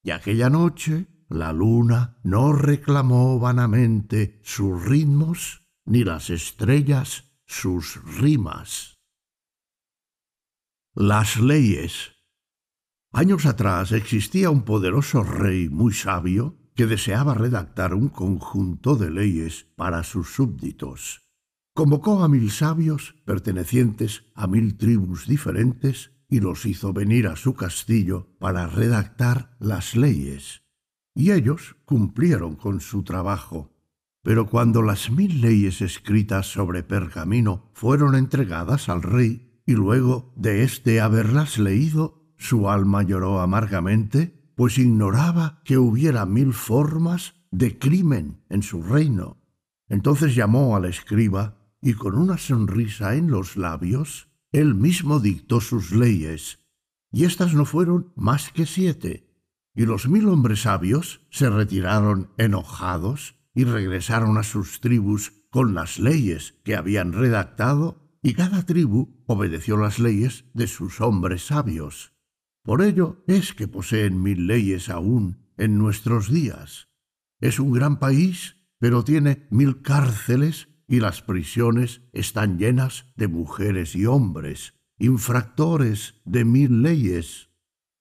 [0.01, 8.97] Y aquella noche la luna no reclamó vanamente sus ritmos, ni las estrellas sus rimas.
[10.95, 12.14] Las leyes
[13.17, 19.67] Años atrás existía un poderoso rey muy sabio que deseaba redactar un conjunto de leyes
[19.77, 21.21] para sus súbditos.
[21.73, 27.53] Convocó a mil sabios pertenecientes a mil tribus diferentes y los hizo venir a su
[27.53, 30.63] castillo para redactar las leyes.
[31.13, 33.71] Y ellos cumplieron con su trabajo.
[34.23, 40.63] Pero cuando las mil leyes escritas sobre pergamino fueron entregadas al rey, y luego de
[40.63, 48.43] éste haberlas leído, su alma lloró amargamente, pues ignoraba que hubiera mil formas de crimen
[48.49, 49.37] en su reino.
[49.87, 55.91] Entonces llamó al escriba y con una sonrisa en los labios, él mismo dictó sus
[55.91, 56.59] leyes.
[57.11, 59.29] Y éstas no fueron más que siete.
[59.75, 65.99] Y los mil hombres sabios se retiraron enojados y regresaron a sus tribus con las
[65.99, 72.14] leyes que habían redactado, y cada tribu obedeció las leyes de sus hombres sabios.
[72.65, 76.89] Por ello es que poseen mil leyes aún en nuestros días.
[77.39, 83.95] Es un gran país, pero tiene mil cárceles y las prisiones están llenas de mujeres
[83.95, 87.51] y hombres, infractores de mil leyes.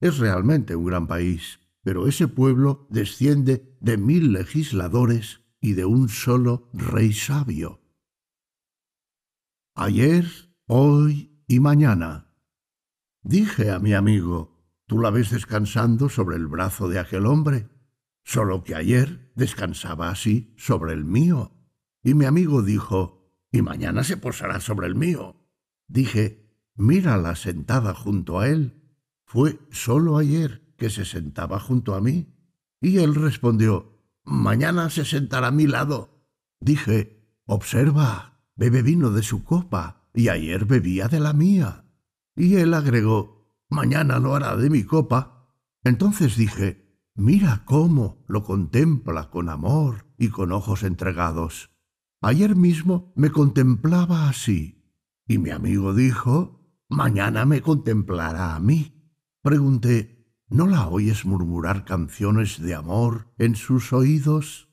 [0.01, 6.09] Es realmente un gran país, pero ese pueblo desciende de mil legisladores y de un
[6.09, 7.83] solo rey sabio.
[9.75, 10.25] Ayer,
[10.67, 12.35] hoy y mañana.
[13.23, 14.54] Dije a mi amigo,
[14.87, 17.69] Tú la ves descansando sobre el brazo de aquel hombre,
[18.23, 21.53] solo que ayer descansaba así sobre el mío.
[22.03, 25.37] Y mi amigo dijo, y mañana se posará sobre el mío.
[25.89, 28.83] Dije, mírala sentada junto a él.
[29.25, 32.35] Fue solo ayer que se sentaba junto a mí.
[32.81, 36.27] Y él respondió, mañana se sentará a mi lado.
[36.61, 41.85] Dije, observa, bebe vino de su copa, y ayer bebía de la mía.
[42.37, 45.49] Y él agregó, mañana lo hará de mi copa.
[45.83, 51.71] Entonces dije, mira cómo lo contempla con amor y con ojos entregados.
[52.21, 54.83] Ayer mismo me contemplaba así,
[55.27, 59.13] y mi amigo dijo, mañana me contemplará a mí.
[59.43, 64.71] Pregunté, ¿no la oyes murmurar canciones de amor en sus oídos?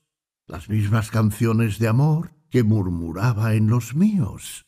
[0.48, 4.66] Las mismas canciones de amor que murmuraba en los míos.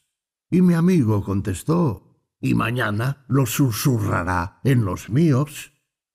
[0.50, 2.03] Y mi amigo contestó,
[2.44, 5.72] y mañana lo susurrará en los míos.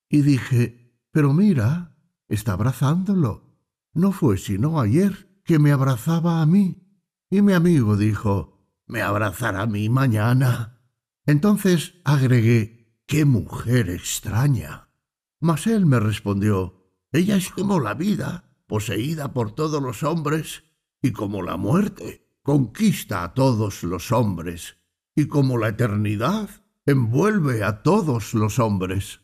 [0.07, 3.57] Y dije, pero mira, está abrazándolo.
[3.95, 6.87] No fue sino ayer que me abrazaba a mí.
[7.31, 10.83] Y mi amigo dijo, me abrazará a mí mañana.
[11.25, 14.89] Entonces agregué, qué mujer extraña.
[15.39, 20.63] Mas él me respondió, ella es como la vida, poseída por todos los hombres,
[21.01, 24.78] y como la muerte, conquista a todos los hombres
[25.19, 26.49] y como la eternidad
[26.85, 29.19] envuelve a todos los hombres.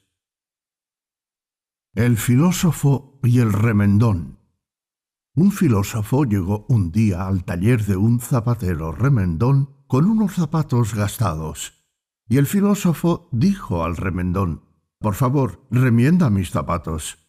[1.94, 4.40] El filósofo y el remendón.
[5.36, 11.86] Un filósofo llegó un día al taller de un zapatero remendón con unos zapatos gastados.
[12.28, 14.66] Y el filósofo dijo al remendón,
[15.00, 17.20] Por favor, remienda mis zapatos.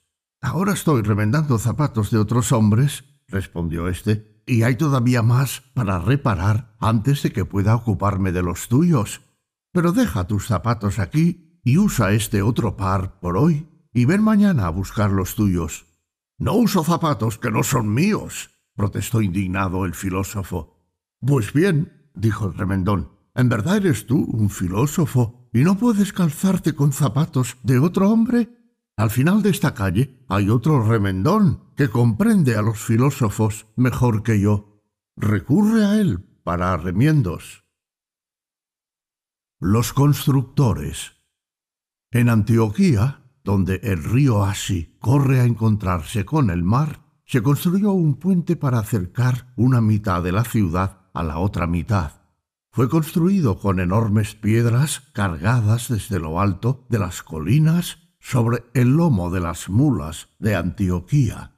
[0.41, 6.77] Ahora estoy remendando zapatos de otros hombres, respondió éste, y hay todavía más para reparar
[6.79, 9.23] antes de que pueda ocuparme de los tuyos.
[9.73, 14.67] Pero deja tus zapatos aquí y usa este otro par por hoy y ven mañana
[14.67, 15.87] a buscar los tuyos.
[16.39, 20.77] No uso zapatos que no son míos, protestó indignado el filósofo.
[21.21, 26.75] Pues bien, dijo el remendón, ¿en verdad eres tú un filósofo y no puedes calzarte
[26.75, 28.56] con zapatos de otro hombre?
[28.99, 34.41] Al final de esta calle hay otro remendón que comprende a los filósofos mejor que
[34.41, 34.81] yo.
[35.17, 37.65] Recurre a él para remiendos.
[39.61, 41.13] Los constructores.
[42.11, 48.15] En Antioquía, donde el río Asi corre a encontrarse con el mar, se construyó un
[48.15, 52.23] puente para acercar una mitad de la ciudad a la otra mitad.
[52.71, 59.31] Fue construido con enormes piedras cargadas desde lo alto de las colinas sobre el lomo
[59.31, 61.53] de las mulas de Antioquía.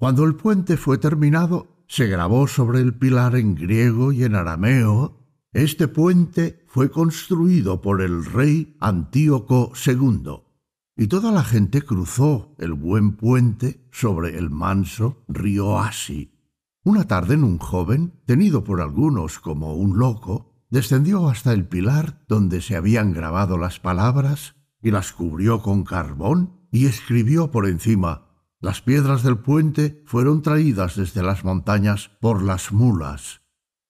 [0.00, 5.16] Cuando el puente fue terminado, se grabó sobre el pilar en griego y en arameo.
[5.52, 10.42] Este puente fue construido por el rey Antíoco II
[10.96, 16.32] y toda la gente cruzó el buen puente sobre el manso río Asi.
[16.82, 22.60] Una tarde un joven, tenido por algunos como un loco, descendió hasta el pilar donde
[22.60, 28.28] se habían grabado las palabras y las cubrió con carbón y escribió por encima
[28.60, 33.40] las piedras del puente fueron traídas desde las montañas por las mulas.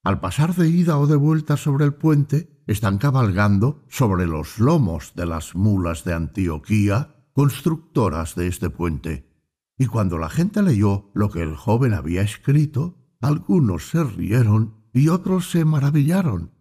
[0.05, 5.15] Al pasar de ida o de vuelta sobre el puente, están cabalgando sobre los lomos
[5.17, 9.33] de las mulas de Antioquía, constructoras de este puente.
[9.79, 15.09] Y cuando la gente leyó lo que el joven había escrito, algunos se rieron y
[15.09, 16.53] otros se maravillaron.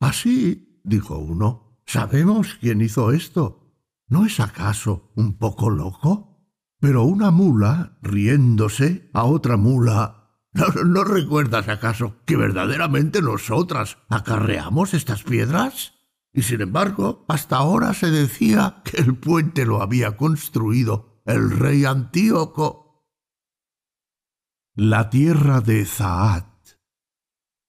[0.00, 3.63] Así, dijo uno, sabemos quién hizo esto.
[4.08, 6.48] ¿No es acaso un poco loco?
[6.80, 10.24] Pero una mula, riéndose, a otra mula
[10.84, 15.94] ¿No, recuerdas acaso que verdaderamente nosotras acarreamos estas piedras?
[16.32, 21.84] Y sin embargo, hasta ahora se decía que el puente lo había construido el rey
[21.84, 23.08] Antíoco.
[24.74, 26.46] La tierra de Zaat.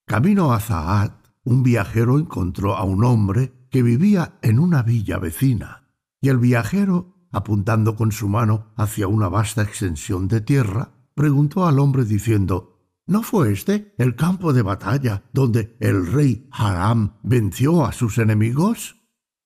[0.06, 5.85] Camino a Zaat, un viajero encontró a un hombre que vivía en una villa vecina,
[6.26, 11.78] y el viajero, apuntando con su mano hacia una vasta extensión de tierra, preguntó al
[11.78, 17.92] hombre diciendo ¿No fue este el campo de batalla donde el rey Haram venció a
[17.92, 18.96] sus enemigos?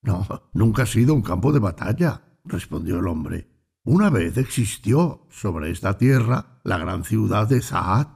[0.04, 3.50] No, nunca ha sido un campo de batalla, respondió el hombre.
[3.84, 8.08] Una vez existió sobre esta tierra la gran ciudad de Zaat,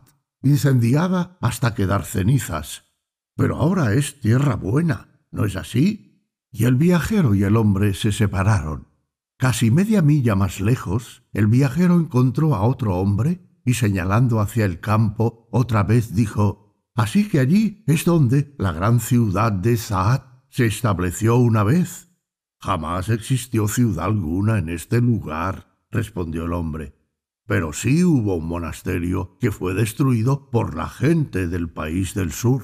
[0.41, 2.85] incendiada hasta quedar cenizas.
[3.35, 6.12] Pero ahora es tierra buena, ¿no es así?
[6.55, 8.87] Y el viajero y el hombre se separaron.
[9.37, 14.79] Casi media milla más lejos, el viajero encontró a otro hombre y señalando hacia el
[14.79, 20.67] campo, otra vez dijo, Así que allí es donde la gran ciudad de Saad se
[20.67, 22.11] estableció una vez.
[22.59, 26.95] Jamás existió ciudad alguna en este lugar, respondió el hombre.
[27.47, 32.63] Pero sí hubo un monasterio que fue destruido por la gente del país del sur.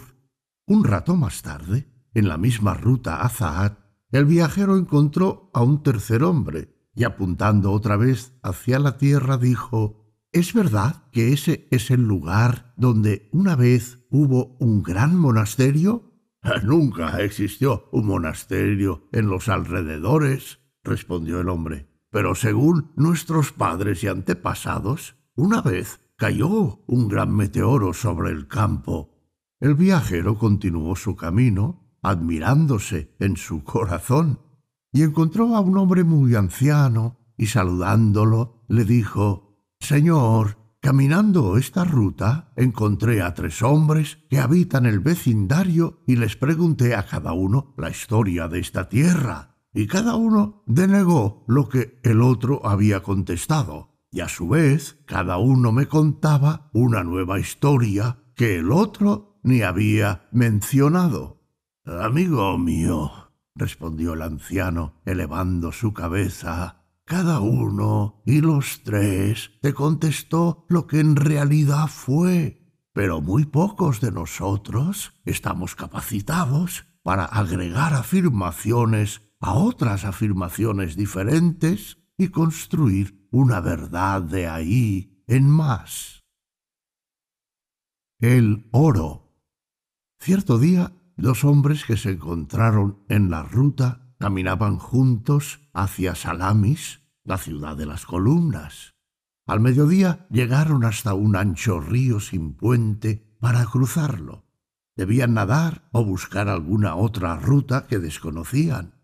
[0.67, 3.79] Un rato más tarde, en la misma ruta a Zaat,
[4.11, 9.99] el viajero encontró a un tercer hombre y apuntando otra vez hacia la tierra dijo
[10.31, 16.13] ¿Es verdad que ese es el lugar donde una vez hubo un gran monasterio?
[16.63, 21.87] Nunca existió un monasterio en los alrededores, respondió el hombre.
[22.11, 29.15] Pero según nuestros padres y antepasados, una vez cayó un gran meteoro sobre el campo.
[29.59, 34.39] El viajero continuó su camino, admirándose en su corazón,
[34.91, 42.51] y encontró a un hombre muy anciano, y saludándolo le dijo Señor, caminando esta ruta
[42.55, 47.89] encontré a tres hombres que habitan el vecindario y les pregunté a cada uno la
[47.89, 54.21] historia de esta tierra, y cada uno denegó lo que el otro había contestado, y
[54.21, 60.27] a su vez cada uno me contaba una nueva historia que el otro ni había
[60.31, 61.38] mencionado.
[61.97, 63.11] Amigo mío,
[63.55, 70.99] respondió el anciano, elevando su cabeza, cada uno y los tres te contestó lo que
[70.99, 72.61] en realidad fue,
[72.93, 82.27] pero muy pocos de nosotros estamos capacitados para agregar afirmaciones a otras afirmaciones diferentes y
[82.27, 86.23] construir una verdad de ahí en más.
[88.19, 89.25] El oro.
[90.19, 97.37] Cierto día, dos hombres que se encontraron en la ruta caminaban juntos hacia Salamis, la
[97.37, 98.95] ciudad de las columnas.
[99.45, 104.45] Al mediodía llegaron hasta un ancho río sin puente para cruzarlo.
[104.95, 108.95] Debían nadar o buscar alguna otra ruta que desconocían.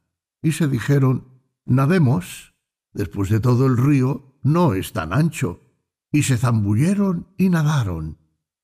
[0.41, 2.53] Y se dijeron, nademos.
[2.93, 5.61] Después de todo el río no es tan ancho.
[6.11, 8.19] Y se zambulleron y nadaron.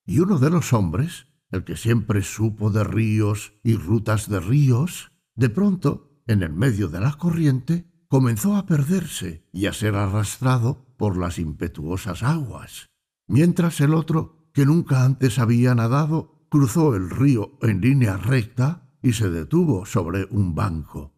[0.05, 5.11] Y uno de los hombres, el que siempre supo de ríos y rutas de ríos,
[5.35, 10.85] de pronto, en el medio de la corriente, comenzó a perderse y a ser arrastrado
[10.97, 12.89] por las impetuosas aguas,
[13.27, 19.13] mientras el otro, que nunca antes había nadado, cruzó el río en línea recta y
[19.13, 21.15] se detuvo sobre un banco.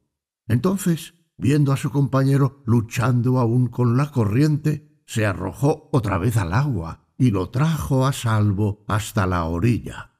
[0.47, 6.53] Entonces, viendo a su compañero luchando aún con la corriente, se arrojó otra vez al
[6.53, 10.12] agua y lo trajo a salvo hasta la orilla.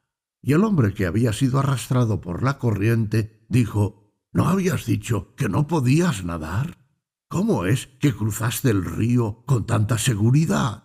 [0.44, 5.48] Y el hombre que había sido arrastrado por la corriente dijo ¿No habías dicho que
[5.48, 6.78] no podías nadar?
[7.30, 10.84] ¿Cómo es que cruzaste el río con tanta seguridad?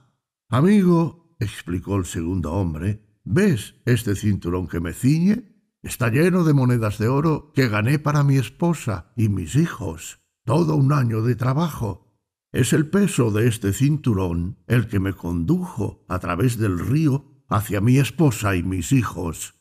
[0.48, 5.54] Amigo, explicó el segundo hombre, ¿Ves este cinturón que me ciñe?
[5.82, 10.20] Está lleno de monedas de oro que gané para mi esposa y mis hijos.
[10.44, 12.16] Todo un año de trabajo.
[12.52, 17.80] Es el peso de este cinturón el que me condujo a través del río hacia
[17.80, 19.54] mi esposa y mis hijos.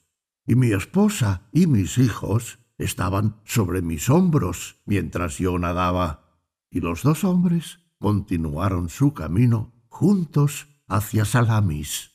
[0.46, 6.42] Y mi esposa y mis hijos estaban sobre mis hombros mientras yo nadaba.
[6.70, 12.12] Y los dos hombres continuaron su camino juntos hacia Salamis.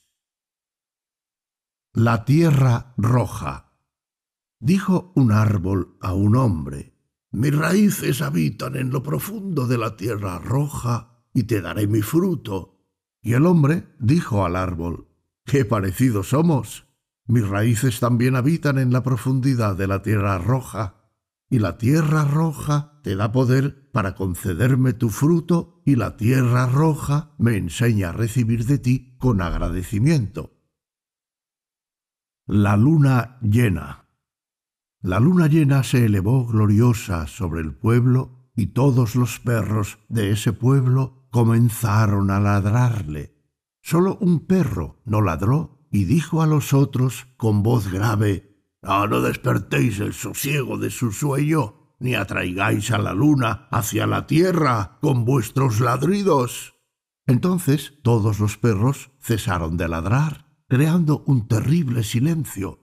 [1.92, 3.72] La tierra roja.
[4.60, 6.92] Dijo un árbol a un hombre,
[7.32, 12.86] mis raíces habitan en lo profundo de la tierra roja, y te daré mi fruto.
[13.22, 15.08] Y el hombre dijo al árbol,
[15.45, 16.86] qué parecidos somos.
[17.26, 21.11] Mis raíces también habitan en la profundidad de la tierra roja,
[21.49, 27.34] y la tierra roja te da poder para concederme tu fruto, y la tierra roja
[27.38, 30.53] me enseña a recibir de ti con agradecimiento.
[32.47, 34.09] La luna llena.
[35.01, 40.53] La luna llena se elevó gloriosa sobre el pueblo y todos los perros de ese
[40.53, 43.31] pueblo comenzaron a ladrarle.
[43.82, 49.20] Solo un perro no ladró y dijo a los otros con voz grave ah, No
[49.20, 55.24] despertéis el sosiego de su sueño, ni atraigáis a la luna hacia la tierra con
[55.24, 56.74] vuestros ladridos.
[57.26, 62.78] Entonces todos los perros cesaron de ladrar creando un terrible silencio.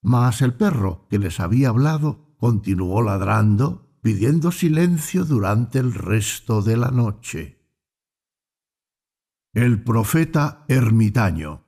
[0.00, 6.78] Mas el perro que les había hablado continuó ladrando, pidiendo silencio durante el resto de
[6.78, 7.63] la noche.
[9.54, 11.62] El profeta ermitaño.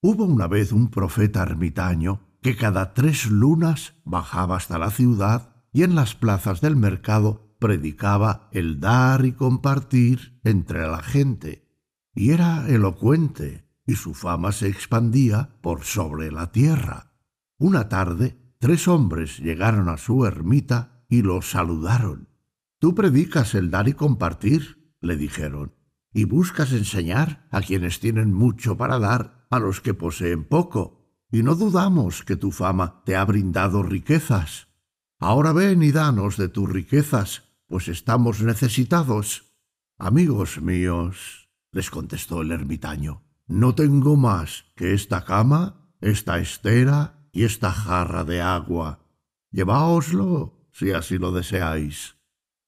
[0.00, 5.84] Hubo una vez un profeta ermitaño que cada tres lunas bajaba hasta la ciudad y
[5.84, 11.68] en las plazas del mercado predicaba el dar y compartir entre la gente.
[12.16, 17.12] Y era elocuente, y su fama se expandía por sobre la tierra.
[17.58, 22.28] Una tarde, tres hombres llegaron a su ermita y lo saludaron.
[22.80, 25.77] Tú predicas el dar y compartir, le dijeron,
[26.12, 30.98] y buscas enseñar a quienes tienen mucho para dar a los que poseen poco,
[31.30, 34.68] y no dudamos que tu fama te ha brindado riquezas.
[35.18, 39.52] Ahora ven y danos de tus riquezas, pues estamos necesitados.
[39.98, 47.44] Amigos míos, les contestó el ermitaño, no tengo más que esta cama, esta estera y
[47.44, 49.00] esta jarra de agua.
[49.50, 52.16] Lleváoslo, si así lo deseáis.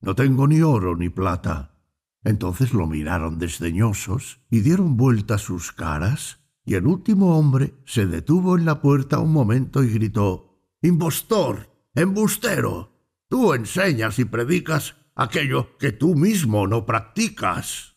[0.01, 1.80] No tengo ni oro ni plata.
[2.23, 8.57] Entonces lo miraron desdeñosos y dieron vuelta sus caras, y el último hombre se detuvo
[8.57, 10.51] en la puerta un momento y gritó
[10.83, 12.93] Impostor, embustero,
[13.29, 17.97] tú enseñas y predicas aquello que tú mismo no practicas.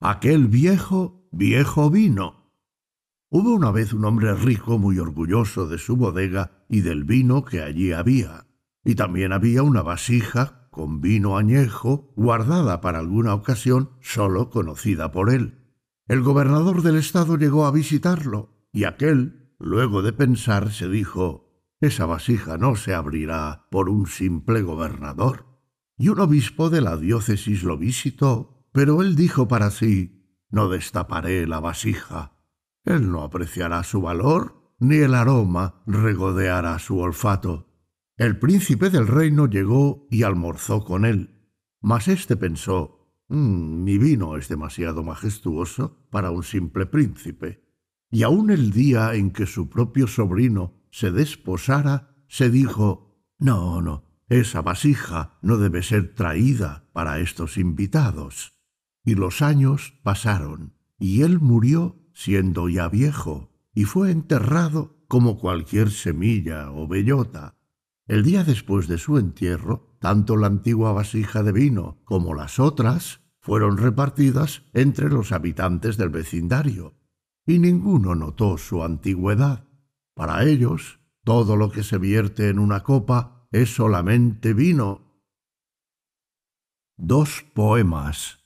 [0.00, 2.52] Aquel viejo, viejo vino.
[3.30, 7.62] Hubo una vez un hombre rico muy orgulloso de su bodega y del vino que
[7.62, 8.46] allí había,
[8.84, 15.28] y también había una vasija con vino añejo guardada para alguna ocasión sólo conocida por
[15.28, 15.74] él.
[16.06, 22.06] El gobernador del estado llegó a visitarlo, y aquel, luego de pensar, se dijo Esa
[22.06, 25.46] vasija no se abrirá por un simple gobernador.
[25.96, 31.44] Y un obispo de la diócesis lo visitó pero él dijo para sí, no destaparé
[31.48, 32.36] la vasija.
[32.84, 37.67] Él no apreciará su valor, ni el aroma regodeará su olfato.
[38.18, 41.38] El príncipe del reino llegó y almorzó con él.
[41.80, 47.64] Mas éste pensó, mm, mi vino es demasiado majestuoso para un simple príncipe.
[48.10, 54.04] Y aun el día en que su propio sobrino se desposara, se dijo No, no,
[54.28, 58.52] esa vasija no debe ser traída para estos invitados.
[59.04, 65.92] Y los años pasaron, y él murió siendo ya viejo, y fue enterrado como cualquier
[65.92, 67.57] semilla o bellota.
[68.08, 73.20] El día después de su entierro, tanto la antigua vasija de vino como las otras
[73.38, 76.94] fueron repartidas entre los habitantes del vecindario,
[77.46, 79.68] y ninguno notó su antigüedad.
[80.14, 85.22] Para ellos, todo lo que se vierte en una copa es solamente vino.
[86.96, 88.38] Dos poemas.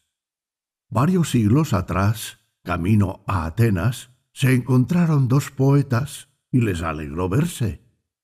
[0.90, 7.81] Varios siglos atrás, camino a Atenas, se encontraron dos poetas y les alegró verse.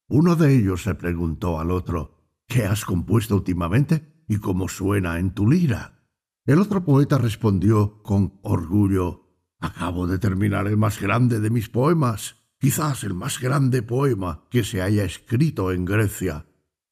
[0.09, 5.33] Uno de ellos se preguntó al otro, ¿qué has compuesto últimamente y cómo suena en
[5.33, 6.03] tu lira?
[6.47, 9.27] El otro poeta respondió con orgullo,
[9.61, 14.65] Acabo de terminar el más grande de mis poemas, quizás el más grande poema que
[14.65, 16.47] se haya escrito en Grecia.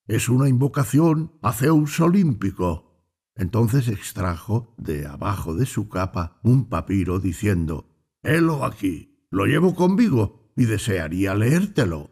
[0.06, 3.00] Es una invocación a Zeus olímpico.
[3.34, 7.88] Entonces extrajo de abajo de su capa un papiro diciendo,
[8.22, 12.10] Helo aquí, lo llevo conmigo y desearía leértelo.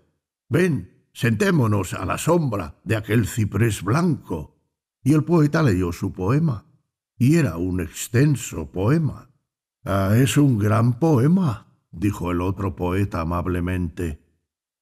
[0.49, 4.61] Ven, sentémonos a la sombra de aquel ciprés blanco.
[5.03, 6.67] Y el poeta leyó su poema,
[7.17, 9.31] y era un extenso poema.
[9.85, 14.23] Ah, es un gran poema, dijo el otro poeta amablemente.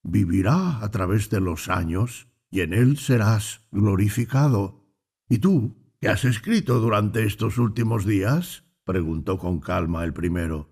[0.02, 4.86] Vivirá a través de los años y en él serás glorificado.
[5.28, 8.64] ¿Y tú, qué has escrito durante estos últimos días?
[8.84, 10.70] preguntó con calma el primero.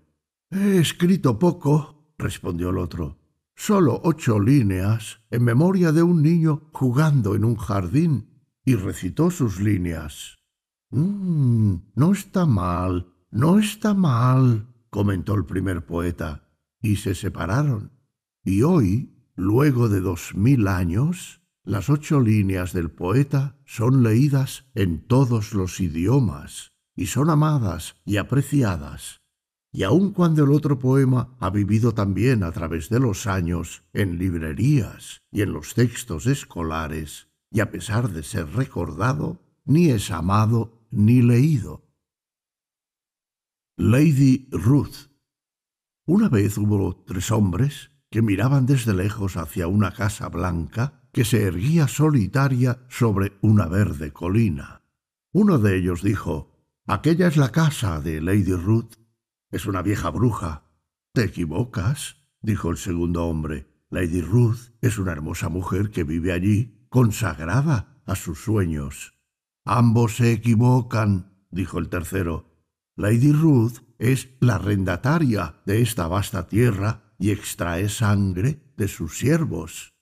[0.49, 3.20] He escrito poco, respondió el otro.
[3.55, 9.59] Solo ocho líneas en memoria de un niño jugando en un jardín, y recitó sus
[9.59, 10.39] líneas.
[10.89, 16.49] Mmm, no está mal, no está mal, comentó el primer poeta,
[16.81, 17.91] y se separaron.
[18.43, 25.05] Y hoy, luego de dos mil años, las ocho líneas del poeta son leídas en
[25.07, 29.20] todos los idiomas, y son amadas y apreciadas
[29.71, 34.17] y aun cuando el otro poema ha vivido también a través de los años en
[34.17, 40.87] librerías y en los textos escolares, y a pesar de ser recordado, ni es amado
[40.91, 41.85] ni leído.
[43.77, 45.09] Lady Ruth.
[46.05, 51.43] Una vez hubo tres hombres que miraban desde lejos hacia una casa blanca que se
[51.43, 54.83] erguía solitaria sobre una verde colina.
[55.31, 56.51] Uno de ellos dijo,
[56.85, 58.95] Aquella es la casa de Lady Ruth
[59.51, 60.63] es una vieja bruja.
[61.13, 63.67] Te equivocas, dijo el segundo hombre.
[63.89, 69.13] Lady Ruth es una hermosa mujer que vive allí, consagrada a sus sueños.
[69.65, 72.49] Ambos se equivocan, dijo el tercero.
[72.95, 79.93] Lady Ruth es la arrendataria de esta vasta tierra y extrae sangre de sus siervos.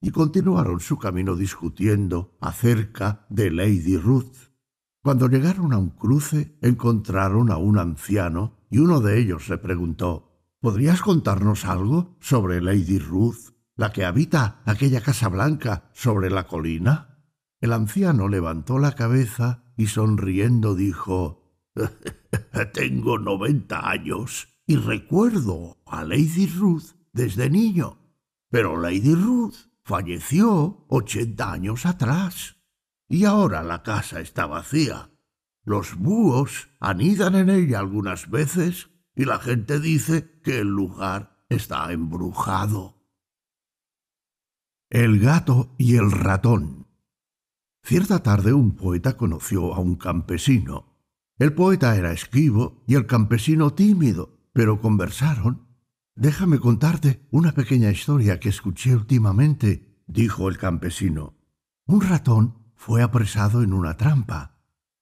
[0.00, 4.50] Y continuaron su camino discutiendo acerca de Lady Ruth.
[5.02, 10.32] Cuando llegaron a un cruce, encontraron a un anciano y uno de ellos le preguntó
[10.60, 17.20] ¿Podrías contarnos algo sobre Lady Ruth, la que habita aquella casa blanca sobre la colina?
[17.60, 21.62] El anciano levantó la cabeza y sonriendo dijo
[22.72, 27.98] Tengo noventa años y recuerdo a Lady Ruth desde niño.
[28.50, 29.54] Pero Lady Ruth
[29.84, 32.56] falleció ochenta años atrás
[33.08, 35.10] y ahora la casa está vacía.
[35.66, 41.92] Los búhos anidan en ella algunas veces y la gente dice que el lugar está
[41.92, 43.02] embrujado.
[44.88, 46.86] El gato y el ratón.
[47.82, 51.00] Cierta tarde un poeta conoció a un campesino.
[51.36, 55.66] El poeta era esquivo y el campesino tímido, pero conversaron.
[56.14, 61.34] Déjame contarte una pequeña historia que escuché últimamente, dijo el campesino.
[61.86, 64.55] Un ratón fue apresado en una trampa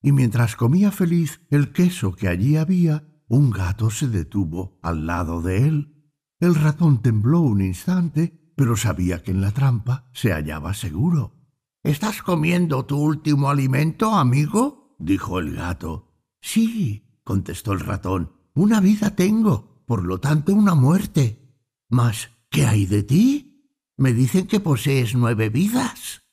[0.05, 5.41] y mientras comía feliz el queso que allí había, un gato se detuvo al lado
[5.41, 6.13] de él.
[6.41, 11.49] El ratón tembló un instante, pero sabía que en la trampa se hallaba seguro.
[11.83, 14.95] ¿Estás comiendo tu último alimento, amigo?
[14.99, 16.13] dijo el gato.
[16.43, 18.31] Sí, contestó el ratón.
[18.53, 21.57] Una vida tengo, por lo tanto una muerte.
[21.89, 23.73] Mas, ¿qué hay de ti?
[23.97, 26.24] Me dicen que posees nueve vidas.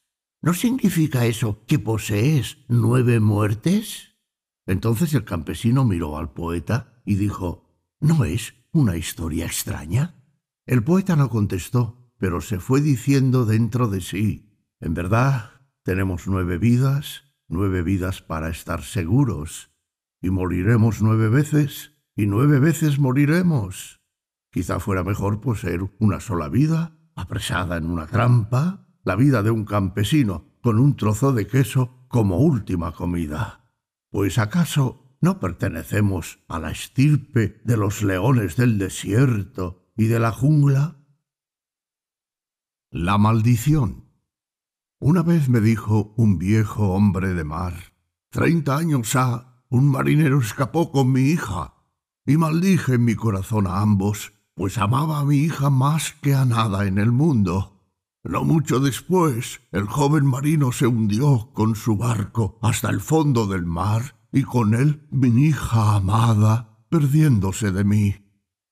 [0.43, 4.15] ¿No significa eso que posees nueve muertes?
[4.65, 7.69] Entonces el campesino miró al poeta y dijo,
[7.99, 10.15] ¿No es una historia extraña?
[10.65, 16.57] El poeta no contestó, pero se fue diciendo dentro de sí, en verdad, tenemos nueve
[16.57, 19.69] vidas, nueve vidas para estar seguros.
[20.23, 24.01] y moriremos nueve veces, y nueve veces moriremos.
[24.51, 29.65] Quizá fuera mejor poseer una sola vida, apresada en una trampa, la vida de un
[29.65, 33.71] campesino con un trozo de queso como última comida.
[34.09, 40.31] Pues acaso no pertenecemos a la estirpe de los leones del desierto y de la
[40.31, 40.97] jungla?
[42.89, 44.09] La maldición.
[44.99, 47.73] Una vez me dijo un viejo hombre de mar,
[48.29, 51.75] treinta años ha, un marinero escapó con mi hija,
[52.25, 56.45] y maldije en mi corazón a ambos, pues amaba a mi hija más que a
[56.45, 57.80] nada en el mundo.
[58.23, 63.65] No mucho después, el joven marino se hundió con su barco hasta el fondo del
[63.65, 68.15] mar, y con él mi hija amada, perdiéndose de mí.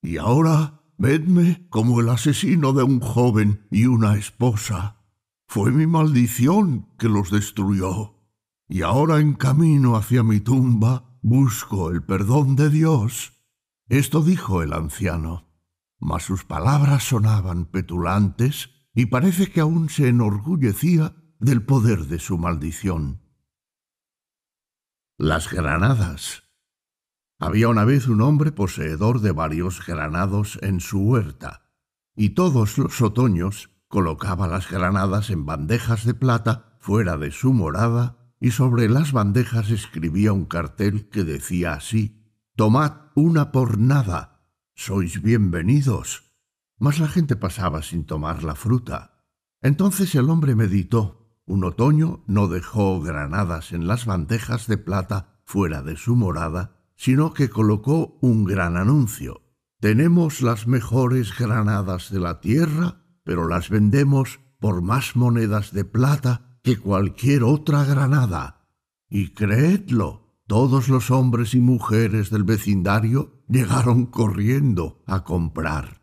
[0.02, 4.98] Y ahora Vedme como el asesino de un joven y una esposa.
[5.48, 8.16] Fue mi maldición que los destruyó.
[8.68, 13.32] Y ahora en camino hacia mi tumba busco el perdón de Dios.
[13.88, 15.48] Esto dijo el anciano,
[15.98, 18.68] mas sus palabras sonaban petulantes
[19.00, 23.22] y parece que aún se enorgullecía del poder de su maldición.
[25.16, 26.42] Las granadas
[27.38, 31.72] había una vez un hombre poseedor de varios granados en su huerta,
[32.14, 38.34] y todos los otoños colocaba las granadas en bandejas de plata fuera de su morada,
[38.38, 42.22] y sobre las bandejas escribía un cartel que decía así
[42.54, 44.44] Tomad una por nada,
[44.74, 46.29] sois bienvenidos.
[46.80, 49.22] Mas la gente pasaba sin tomar la fruta.
[49.60, 51.38] Entonces el hombre meditó.
[51.44, 57.34] Un otoño no dejó granadas en las bandejas de plata fuera de su morada, sino
[57.34, 59.42] que colocó un gran anuncio.
[59.78, 66.58] Tenemos las mejores granadas de la tierra, pero las vendemos por más monedas de plata
[66.62, 68.68] que cualquier otra granada.
[69.08, 75.99] Y creedlo, todos los hombres y mujeres del vecindario llegaron corriendo a comprar.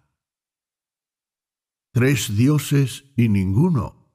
[1.97, 4.13] Tres dioses y ninguno.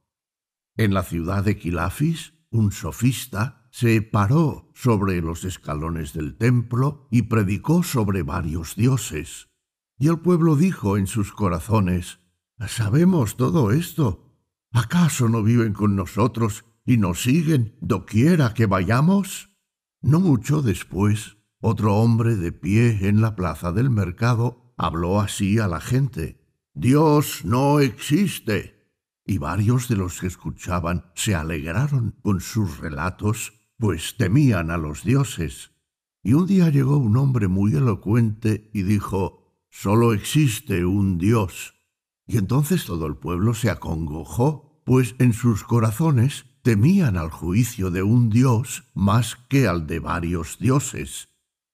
[0.77, 7.23] En la ciudad de Quilafis, un sofista se paró sobre los escalones del templo y
[7.23, 9.49] predicó sobre varios dioses.
[9.99, 12.21] Y el pueblo dijo en sus corazones,
[12.69, 14.33] Sabemos todo esto.
[14.71, 19.57] ¿Acaso no viven con nosotros y nos siguen doquiera que vayamos?
[20.01, 25.67] No mucho después, otro hombre de pie en la plaza del mercado habló así a
[25.67, 26.42] la gente.
[26.75, 28.91] Dios no existe.
[29.25, 35.03] Y varios de los que escuchaban se alegraron con sus relatos pues temían a los
[35.03, 35.73] dioses.
[36.23, 41.75] Y un día llegó un hombre muy elocuente y dijo, Solo existe un Dios.
[42.27, 48.03] Y entonces todo el pueblo se acongojó, pues en sus corazones temían al juicio de
[48.03, 51.29] un Dios más que al de varios dioses.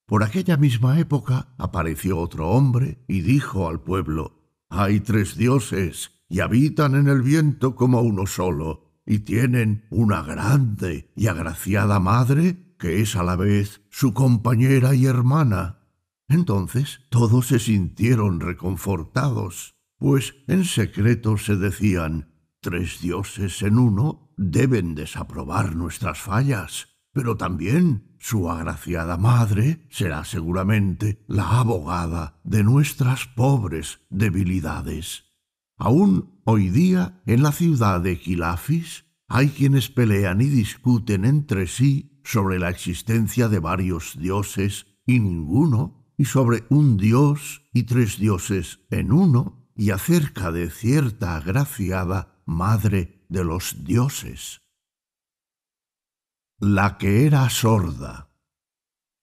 [0.07, 4.38] Por aquella misma época apareció otro hombre y dijo al pueblo,
[4.69, 11.11] Hay tres dioses y habitan en el viento como uno solo y tienen una grande
[11.15, 15.79] y agraciada madre que es a la vez su compañera y hermana.
[16.27, 24.95] Entonces todos se sintieron reconfortados, pues en secreto se decían tres dioses en uno deben
[24.95, 33.99] desaprobar nuestras fallas, pero también su agraciada madre será seguramente la abogada de nuestras pobres
[34.09, 35.25] debilidades.
[35.77, 42.19] Aún hoy día en la ciudad de Quilafis hay quienes pelean y discuten entre sí
[42.23, 48.81] sobre la existencia de varios dioses y ninguno, y sobre un dios y tres dioses
[48.89, 54.61] en uno, y acerca de cierta agraciada madre de los dioses.
[56.61, 58.31] La que era sorda.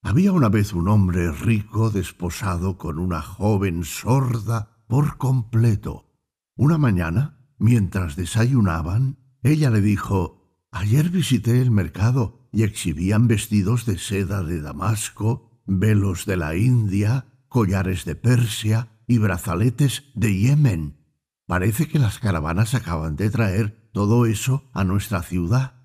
[0.03, 6.14] Había una vez un hombre rico desposado con una joven sorda por completo.
[6.57, 13.99] Una mañana, mientras desayunaban, ella le dijo, Ayer visité el mercado y exhibían vestidos de
[13.99, 21.05] seda de Damasco, velos de la India, collares de Persia y brazaletes de Yemen.
[21.47, 25.76] Parece que las caravanas acaban de traer todo eso a nuestra ciudad.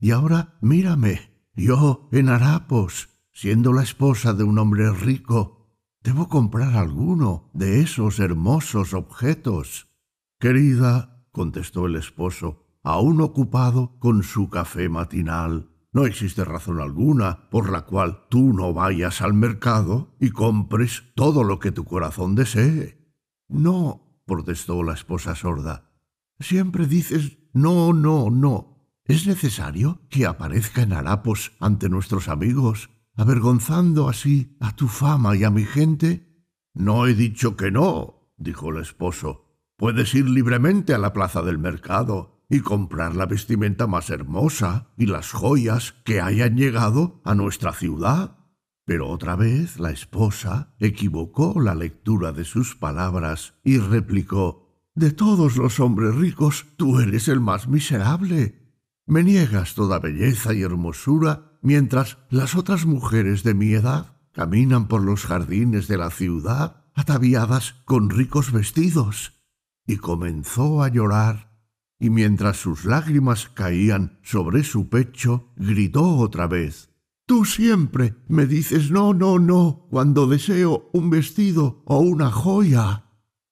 [0.00, 6.76] Y ahora mírame, yo en harapos, siendo la esposa de un hombre rico, debo comprar
[6.76, 9.88] alguno de esos hermosos objetos.
[10.38, 17.70] Querida, contestó el esposo, aún ocupado con su café matinal, no existe razón alguna por
[17.70, 23.12] la cual tú no vayas al mercado y compres todo lo que tu corazón desee.
[23.48, 25.90] No, protestó la esposa sorda.
[26.38, 28.69] Siempre dices no, no, no.
[29.10, 32.90] Es necesario que aparezca en harapos ante nuestros amigos.
[33.16, 36.46] avergonzando así a tu fama y a mi gente?
[36.74, 39.64] No he dicho que no, dijo el esposo.
[39.76, 45.06] Puedes ir libremente a la plaza del mercado y comprar la vestimenta más hermosa y
[45.06, 48.38] las joyas que hayan llegado a nuestra ciudad.
[48.84, 55.56] Pero otra vez la esposa equivocó la lectura de sus palabras y replicó De todos
[55.56, 58.59] los hombres ricos, tú eres el más miserable.
[59.10, 65.02] Me niegas toda belleza y hermosura, mientras las otras mujeres de mi edad caminan por
[65.02, 69.32] los jardines de la ciudad ataviadas con ricos vestidos.
[69.84, 71.50] Y comenzó a llorar
[71.98, 76.90] y mientras sus lágrimas caían sobre su pecho, gritó otra vez
[77.26, 83.06] Tú siempre me dices no, no, no, cuando deseo un vestido o una joya.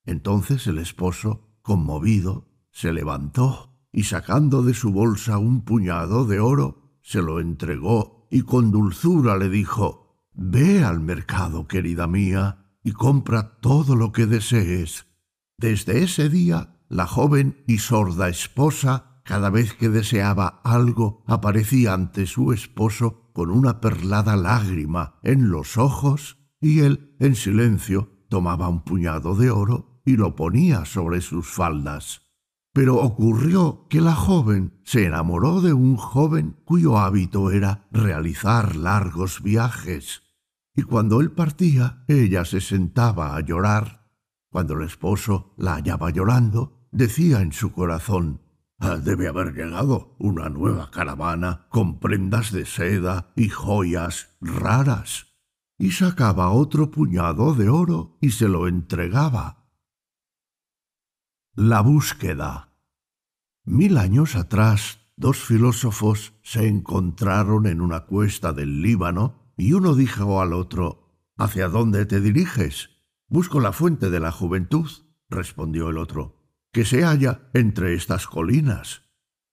[0.04, 6.98] Entonces el esposo, conmovido, se levantó y sacando de su bolsa un puñado de oro,
[7.02, 13.58] se lo entregó y con dulzura le dijo Ve al mercado, querida mía, y compra
[13.60, 15.06] todo lo que desees.
[15.56, 22.26] Desde ese día la joven y sorda esposa, cada vez que deseaba algo, aparecía ante
[22.26, 28.84] su esposo con una perlada lágrima en los ojos, y él, en silencio, tomaba un
[28.84, 32.27] puñado de oro y lo ponía sobre sus faldas.
[32.78, 39.42] Pero ocurrió que la joven se enamoró de un joven cuyo hábito era realizar largos
[39.42, 40.22] viajes,
[40.76, 44.12] y cuando él partía, ella se sentaba a llorar.
[44.48, 48.42] Cuando el esposo la hallaba llorando, decía en su corazón,
[48.78, 55.26] ah, debe haber llegado una nueva caravana con prendas de seda y joyas raras.
[55.78, 59.66] Y sacaba otro puñado de oro y se lo entregaba.
[61.56, 62.67] La búsqueda.
[63.70, 70.40] Mil años atrás, dos filósofos se encontraron en una cuesta del Líbano y uno dijo
[70.40, 72.88] al otro, ¿Hacia dónde te diriges?
[73.28, 74.90] Busco la fuente de la juventud,
[75.28, 76.38] respondió el otro
[76.72, 79.02] que se halla entre estas colinas.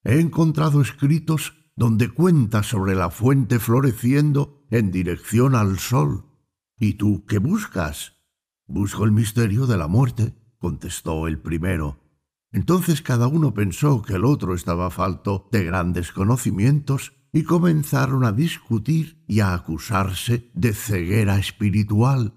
[0.05, 6.23] He encontrado escritos donde cuenta sobre la fuente floreciendo en dirección al sol.
[6.79, 8.13] ¿Y tú qué buscas?
[8.65, 12.04] Busco el misterio de la muerte, contestó el primero.
[12.55, 18.31] Entonces cada uno pensó que el otro estaba falto de grandes conocimientos y comenzaron a
[18.31, 22.33] discutir y a acusarse de ceguera espiritual.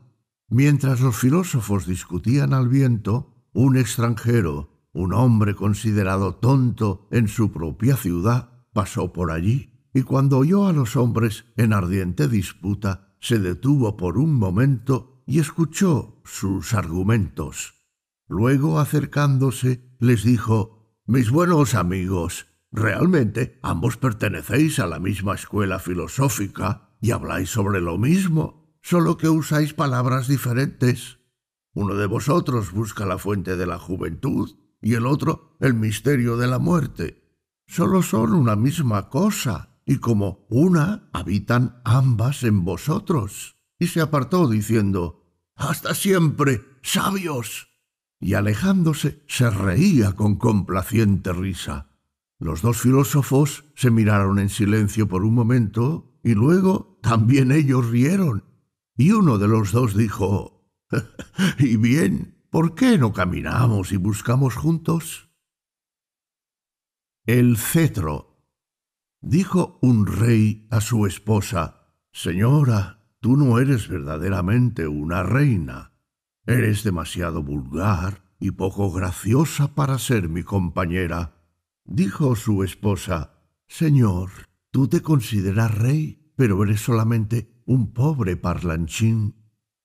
[0.49, 7.95] Mientras los filósofos discutían al viento, un extranjero, un hombre considerado tonto en su propia
[7.97, 13.97] ciudad, pasó por allí, y cuando oyó a los hombres en ardiente disputa, se detuvo
[13.97, 17.75] por un momento y escuchó sus argumentos.
[18.27, 26.97] Luego, acercándose, les dijo Mis buenos amigos, realmente ambos pertenecéis a la misma escuela filosófica
[27.01, 31.19] y habláis sobre lo mismo, solo que usáis palabras diferentes.
[31.75, 36.47] Uno de vosotros busca la fuente de la juventud y el otro el misterio de
[36.47, 37.25] la muerte.
[37.67, 43.57] Solo son una misma cosa, y como una habitan ambas en vosotros.
[43.79, 45.25] Y se apartó diciendo,
[45.55, 47.68] Hasta siempre, sabios.
[48.21, 51.91] Y alejándose se reía con complaciente risa.
[52.39, 58.45] Los dos filósofos se miraron en silencio por un momento y luego también ellos rieron.
[58.97, 60.73] Y uno de los dos dijo,
[61.59, 65.31] y bien, ¿por qué no caminamos y buscamos juntos?
[67.27, 68.45] El cetro.
[69.21, 75.93] Dijo un rey a su esposa, Señora, tú no eres verdaderamente una reina.
[76.49, 81.35] Eres demasiado vulgar y poco graciosa para ser mi compañera.
[81.85, 83.35] Dijo su esposa,
[83.67, 84.31] Señor,
[84.71, 89.39] tú te consideras rey, pero eres solamente un pobre parlanchín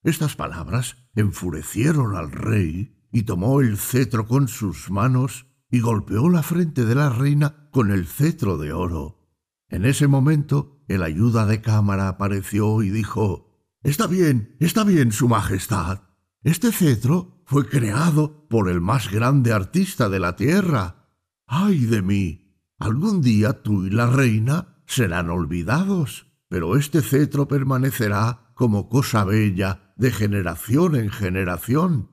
[0.04, 6.44] estas palabras enfurecieron al rey, y tomó el cetro con sus manos y golpeó la
[6.44, 9.30] frente de la reina con el cetro de oro.
[9.70, 13.52] En ese momento el ayuda de cámara apareció y dijo
[13.84, 16.02] Está bien, está bien, Su Majestad.
[16.44, 21.08] Este cetro fue creado por el más grande artista de la tierra.
[21.48, 22.60] ¡Ay de mí!
[22.80, 29.94] Algún día tú y la reina serán olvidados, pero este cetro permanecerá como cosa bella
[29.96, 32.12] de generación en generación.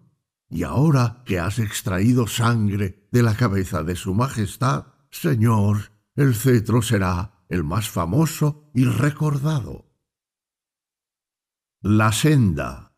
[0.48, 6.82] Y ahora que has extraído sangre de la cabeza de su Majestad, Señor, el cetro
[6.82, 9.90] será el más famoso y recordado.
[11.82, 12.89] La senda.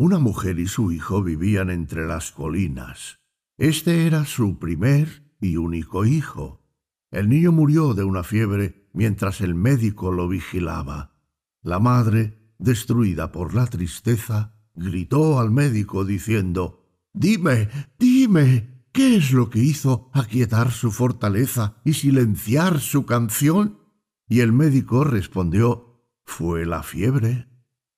[0.00, 3.20] Una mujer y su hijo vivían entre las colinas.
[3.58, 6.64] Este era su primer y único hijo.
[7.10, 11.18] El niño murió de una fiebre mientras el médico lo vigilaba.
[11.60, 16.82] La madre, destruida por la tristeza, gritó al médico diciendo
[17.12, 23.80] Dime, dime, ¿qué es lo que hizo aquietar su fortaleza y silenciar su canción?
[24.26, 27.48] Y el médico respondió Fue la fiebre.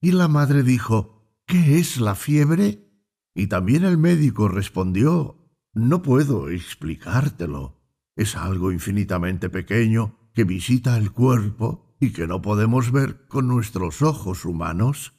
[0.00, 1.11] Y la madre dijo
[1.52, 2.88] ¿Qué es la fiebre?
[3.34, 7.78] Y también el médico respondió No puedo explicártelo.
[8.16, 14.00] Es algo infinitamente pequeño que visita el cuerpo y que no podemos ver con nuestros
[14.00, 15.12] ojos humanos.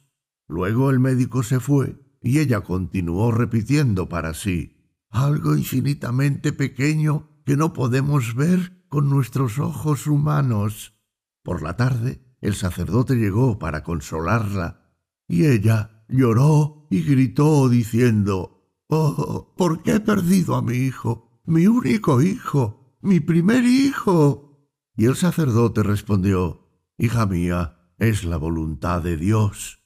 [0.48, 7.56] Luego el médico se fue y ella continuó repitiendo para sí algo infinitamente pequeño que
[7.56, 10.98] no podemos ver con nuestros ojos humanos.
[11.44, 14.90] Por la tarde el sacerdote llegó para consolarla
[15.28, 18.54] y ella lloró y gritó diciendo
[18.88, 21.40] Oh, ¿por qué he perdido a mi hijo?
[21.46, 24.70] Mi único hijo, mi primer hijo.
[24.96, 29.80] Y el sacerdote respondió Hija mía, es la voluntad de Dios.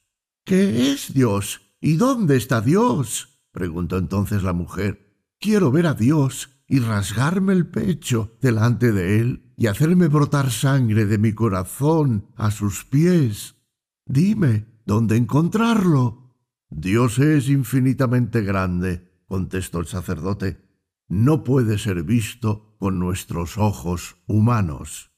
[0.45, 1.61] ¿Qué es Dios?
[1.81, 3.41] ¿Y dónde está Dios?
[3.51, 5.09] preguntó entonces la mujer.
[5.39, 11.05] Quiero ver a Dios y rasgarme el pecho delante de Él y hacerme brotar sangre
[11.05, 13.55] de mi corazón a sus pies.
[14.05, 16.33] Dime, ¿dónde encontrarlo?
[16.71, 20.65] Dios es infinitamente grande, contestó el sacerdote.
[21.07, 25.11] No puede ser visto con nuestros ojos humanos.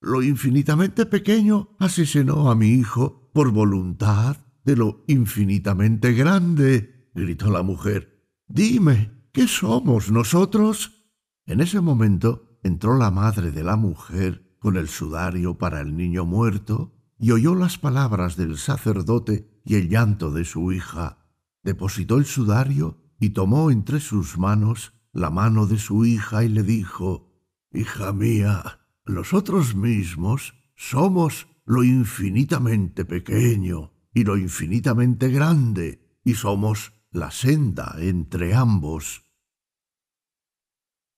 [0.00, 7.62] Lo infinitamente pequeño asesinó a mi hijo por voluntad de lo infinitamente grande, gritó la
[7.62, 8.24] mujer.
[8.46, 11.04] Dime, ¿qué somos nosotros?
[11.44, 16.24] En ese momento entró la madre de la mujer con el sudario para el niño
[16.24, 21.18] muerto y oyó las palabras del sacerdote y el llanto de su hija.
[21.62, 26.62] Depositó el sudario y tomó entre sus manos la mano de su hija y le
[26.62, 27.28] dijo
[27.72, 37.30] Hija mía, nosotros mismos somos lo infinitamente pequeño y lo infinitamente grande, y somos la
[37.30, 39.24] senda entre ambos.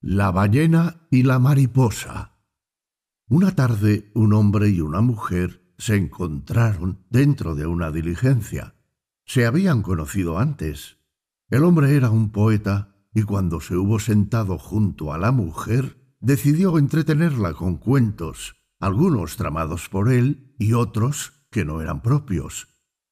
[0.01, 2.39] La ballena y la mariposa.
[3.29, 8.75] Una tarde un hombre y una mujer se encontraron dentro de una diligencia.
[9.25, 10.99] Se habían conocido antes.
[11.49, 16.77] El hombre era un poeta y cuando se hubo sentado junto a la mujer, decidió
[16.77, 22.69] entretenerla con cuentos, algunos tramados por él y otros que no eran propios.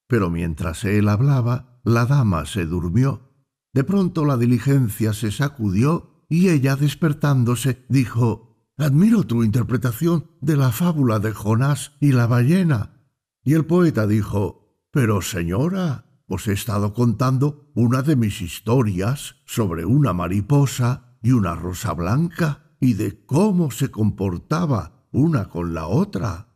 [0.07, 3.33] Pero mientras él hablaba, la dama se durmió.
[3.73, 8.47] De pronto la diligencia se sacudió y ella, despertándose, dijo
[8.79, 13.03] Admiro tu interpretación de la fábula de Jonás y la ballena.
[13.43, 19.85] Y el poeta dijo Pero señora, os he estado contando una de mis historias sobre
[19.85, 26.55] una mariposa y una rosa blanca y de cómo se comportaba una con la otra.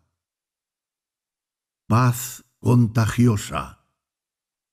[1.89, 3.89] Paz contagiosa.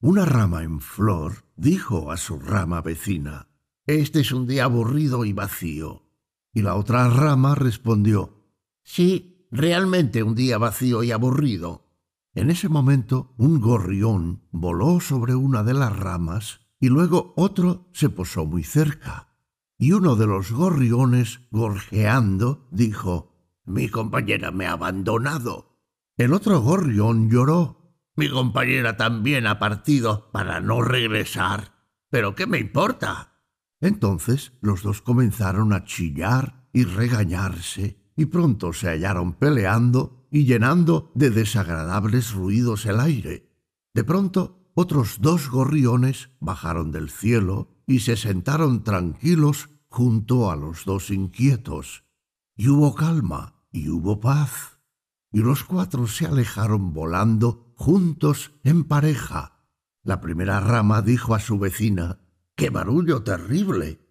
[0.02, 3.48] Una rama en flor dijo a su rama vecina,
[3.88, 6.09] Este es un día aburrido y vacío.
[6.54, 8.40] Y la otra rama respondió,
[8.84, 11.86] Sí, realmente un día vacío y aburrido.
[12.34, 18.10] En ese momento un gorrión voló sobre una de las ramas y luego otro se
[18.10, 19.30] posó muy cerca
[19.82, 25.80] y uno de los gorriones, gorjeando, dijo Mi compañera me ha abandonado.
[26.18, 27.96] El otro gorrión lloró.
[28.18, 31.72] Mi compañera también ha partido para no regresar.
[32.10, 33.29] ¿Pero qué me importa?
[33.82, 41.12] Entonces los dos comenzaron a chillar y regañarse, y pronto se hallaron peleando y llenando
[41.16, 43.50] de desagradables ruidos el aire.
[43.94, 50.86] De pronto otros dos gorriones bajaron del cielo y se sentaron tranquilos junto a los
[50.86, 52.04] dos inquietos,
[52.56, 54.80] y hubo calma y hubo paz,
[55.32, 59.66] y los cuatro se alejaron volando juntos en pareja.
[60.04, 62.20] La primera rama dijo a su vecina,
[62.60, 64.02] ¡Qué barullo terrible!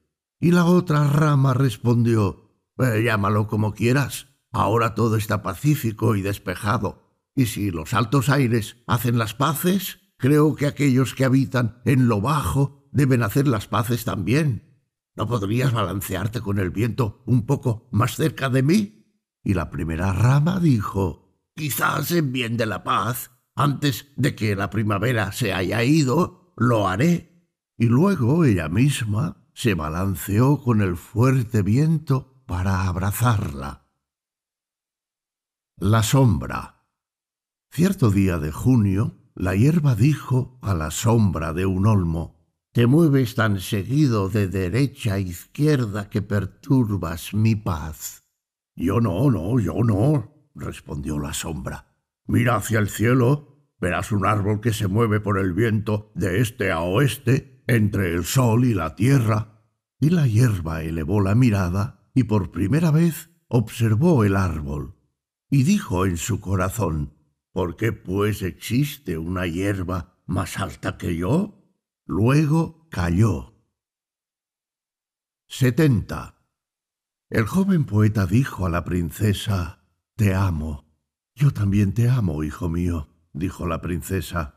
[0.40, 7.28] Y la otra rama respondió, eh, llámalo como quieras, ahora todo está pacífico y despejado,
[7.34, 12.22] y si los altos aires hacen las paces, creo que aquellos que habitan en lo
[12.22, 14.80] bajo deben hacer las paces también.
[15.14, 19.12] ¿No podrías balancearte con el viento un poco más cerca de mí?
[19.44, 24.70] Y la primera rama dijo, quizás en bien de la paz, antes de que la
[24.70, 27.37] primavera se haya ido, lo haré.
[27.78, 33.86] Y luego ella misma se balanceó con el fuerte viento para abrazarla.
[35.76, 36.84] La sombra.
[37.70, 42.38] Cierto día de junio, la hierba dijo a la sombra de un olmo,
[42.72, 48.24] te mueves tan seguido de derecha a izquierda que perturbas mi paz.
[48.74, 51.94] Yo no, no, yo no, respondió la sombra.
[52.26, 56.72] Mira hacia el cielo, verás un árbol que se mueve por el viento de este
[56.72, 59.62] a oeste, entre el sol y la tierra.
[60.00, 64.96] Y la hierba elevó la mirada y por primera vez observó el árbol.
[65.50, 67.14] Y dijo en su corazón,
[67.52, 71.72] ¿Por qué pues existe una hierba más alta que yo?
[72.04, 73.54] Luego cayó.
[75.48, 76.36] 70.
[77.30, 79.84] El joven poeta dijo a la princesa,
[80.16, 80.86] Te amo.
[81.34, 84.54] Yo también te amo, hijo mío, dijo la princesa.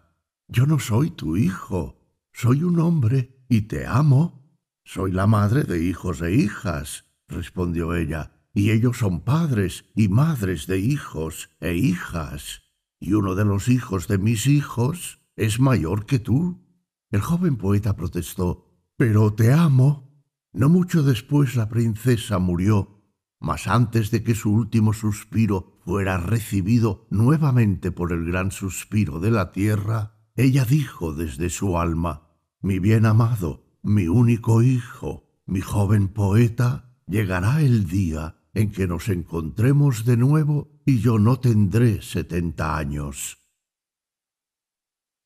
[0.48, 2.01] Yo no soy tu hijo,
[2.34, 4.41] soy un hombre y te amo.
[4.84, 10.68] Soy la madre de hijos e hijas, respondió ella, y ellos son padres y madres
[10.68, 12.64] de hijos e hijas.
[12.99, 16.66] Y uno de los hijos de mis hijos es mayor que tú.
[17.10, 18.68] El joven poeta protestó,
[18.98, 20.12] Pero te amo.
[20.53, 23.02] No mucho después la princesa murió,
[23.40, 29.32] mas antes de que su último suspiro fuera recibido nuevamente por el gran suspiro de
[29.32, 32.30] la tierra, ella dijo desde su alma,
[32.62, 39.10] Mi bien amado, mi único hijo, mi joven poeta, llegará el día en que nos
[39.10, 43.40] encontremos de nuevo y yo no tendré setenta años.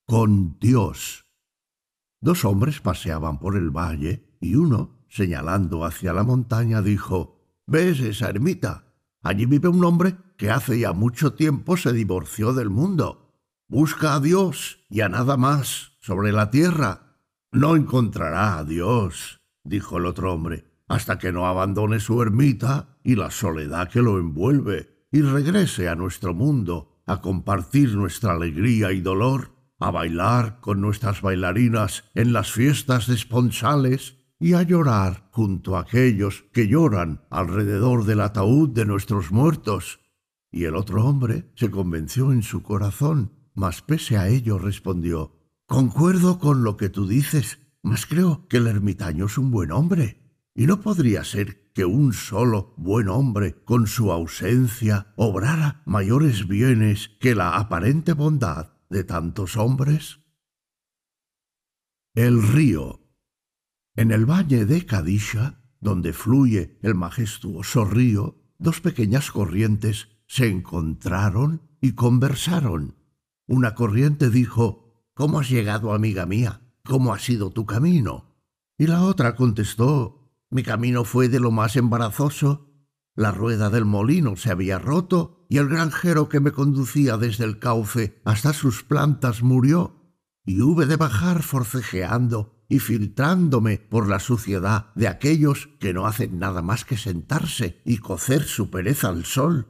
[0.08, 1.26] Con Dios.
[2.22, 7.36] Dos hombres paseaban por el valle y uno, señalando hacia la montaña, dijo,
[7.68, 8.94] ¿Ves esa ermita?
[9.22, 13.25] Allí vive un hombre que hace ya mucho tiempo se divorció del mundo.
[13.68, 17.18] Busca a Dios y a nada más sobre la tierra.
[17.52, 23.16] No encontrará a Dios, dijo el otro hombre, hasta que no abandone su ermita y
[23.16, 29.02] la soledad que lo envuelve y regrese a nuestro mundo a compartir nuestra alegría y
[29.02, 35.82] dolor, a bailar con nuestras bailarinas en las fiestas desponsales y a llorar junto a
[35.82, 40.02] aquellos que lloran alrededor del ataúd de nuestros muertos.
[40.52, 45.34] Y el otro hombre se convenció en su corazón, mas pese a ello respondió
[45.66, 50.22] Concuerdo con lo que tú dices, mas creo que el ermitaño es un buen hombre.
[50.54, 57.10] Y no podría ser que un solo buen hombre, con su ausencia, obrara mayores bienes
[57.20, 60.20] que la aparente bondad de tantos hombres.
[62.14, 63.06] El río
[63.96, 71.62] en el valle de Cadisha, donde fluye el majestuoso río, dos pequeñas corrientes se encontraron
[71.80, 72.96] y conversaron.
[73.48, 76.62] Una corriente dijo, ¿Cómo has llegado, amiga mía?
[76.84, 78.36] ¿Cómo ha sido tu camino?
[78.78, 82.72] Y la otra contestó, Mi camino fue de lo más embarazoso.
[83.16, 87.60] La rueda del molino se había roto y el granjero que me conducía desde el
[87.60, 90.02] cauce hasta sus plantas murió,
[90.44, 96.40] y hube de bajar forcejeando y filtrándome por la suciedad de aquellos que no hacen
[96.40, 99.68] nada más que sentarse y cocer su pereza al sol.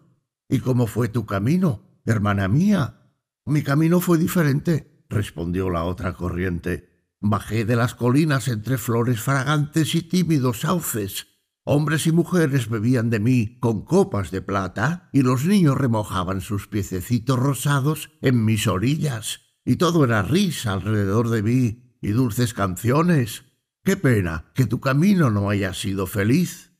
[0.49, 3.05] ¿Y cómo fue tu camino, hermana mía?
[3.48, 6.90] Mi camino fue diferente, respondió la otra corriente.
[7.20, 11.28] Bajé de las colinas entre flores fragantes y tímidos sauces.
[11.64, 16.68] Hombres y mujeres bebían de mí con copas de plata y los niños remojaban sus
[16.68, 19.42] piececitos rosados en mis orillas.
[19.64, 23.46] Y todo era risa alrededor de mí y dulces canciones.
[23.84, 26.74] Qué pena que tu camino no haya sido feliz.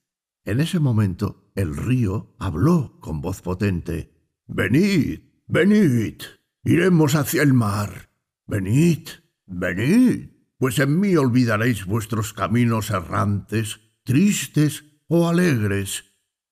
[0.44, 4.34] En ese momento el río habló con voz potente.
[4.48, 6.22] Venid, venid,
[6.66, 8.10] iremos hacia el mar.
[8.48, 9.08] Venid,
[9.46, 16.04] venid, pues en mí olvidaréis vuestros caminos errantes, tristes o alegres.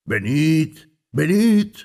[0.05, 0.77] Venid,
[1.11, 1.75] venid,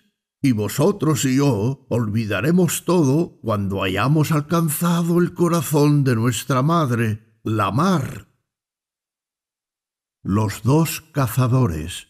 [0.41, 7.73] y vosotros y yo olvidaremos todo cuando hayamos alcanzado el corazón de nuestra madre, la
[7.73, 8.29] mar.
[10.23, 12.09] Los dos cazadores.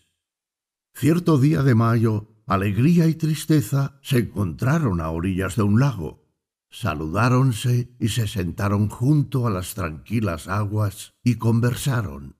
[0.95, 6.27] Cierto día de mayo, alegría y tristeza se encontraron a orillas de un lago.
[6.71, 12.37] Saludáronse y se sentaron junto a las tranquilas aguas y conversaron.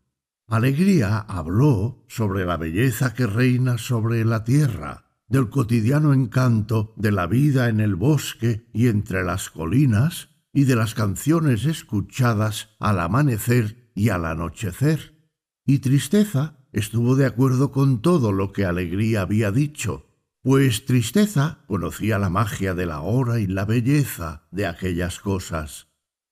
[0.47, 7.27] Alegría habló sobre la belleza que reina sobre la tierra del cotidiano encanto de la
[7.27, 13.93] vida en el bosque y entre las colinas, y de las canciones escuchadas al amanecer
[13.95, 15.31] y al anochecer.
[15.67, 20.07] Y Tristeza estuvo de acuerdo con todo lo que Alegría había dicho,
[20.43, 25.89] pues Tristeza conocía la magia de la hora y la belleza de aquellas cosas.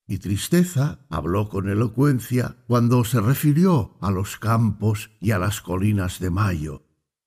[0.06, 6.20] Y Tristeza habló con elocuencia cuando se refirió a los campos y a las colinas
[6.20, 6.86] de mayo,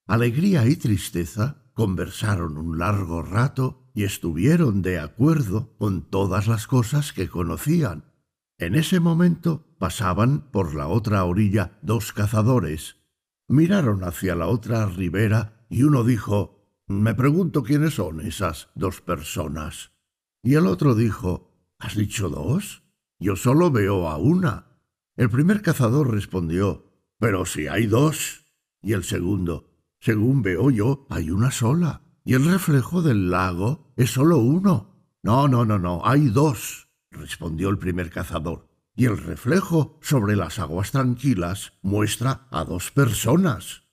[0.09, 7.13] Alegría y tristeza conversaron un largo rato y estuvieron de acuerdo con todas las cosas
[7.13, 8.05] que conocían.
[8.57, 12.95] En ese momento pasaban por la otra orilla dos cazadores.
[13.49, 19.91] Miraron hacia la otra ribera y uno dijo Me pregunto quiénes son esas dos personas.
[20.43, 22.83] Y el otro dijo, ¿Has dicho dos?
[23.17, 24.67] Yo solo veo a una.
[25.17, 28.45] El primer cazador respondió, Pero si hay dos.
[28.83, 32.03] Y el segundo, según veo yo, hay una sola.
[32.23, 35.07] Y el reflejo del lago es solo uno.
[35.23, 38.68] No, no, no, no, hay dos, respondió el primer cazador.
[38.99, 43.83] Y el reflejo sobre las aguas tranquilas muestra a dos personas.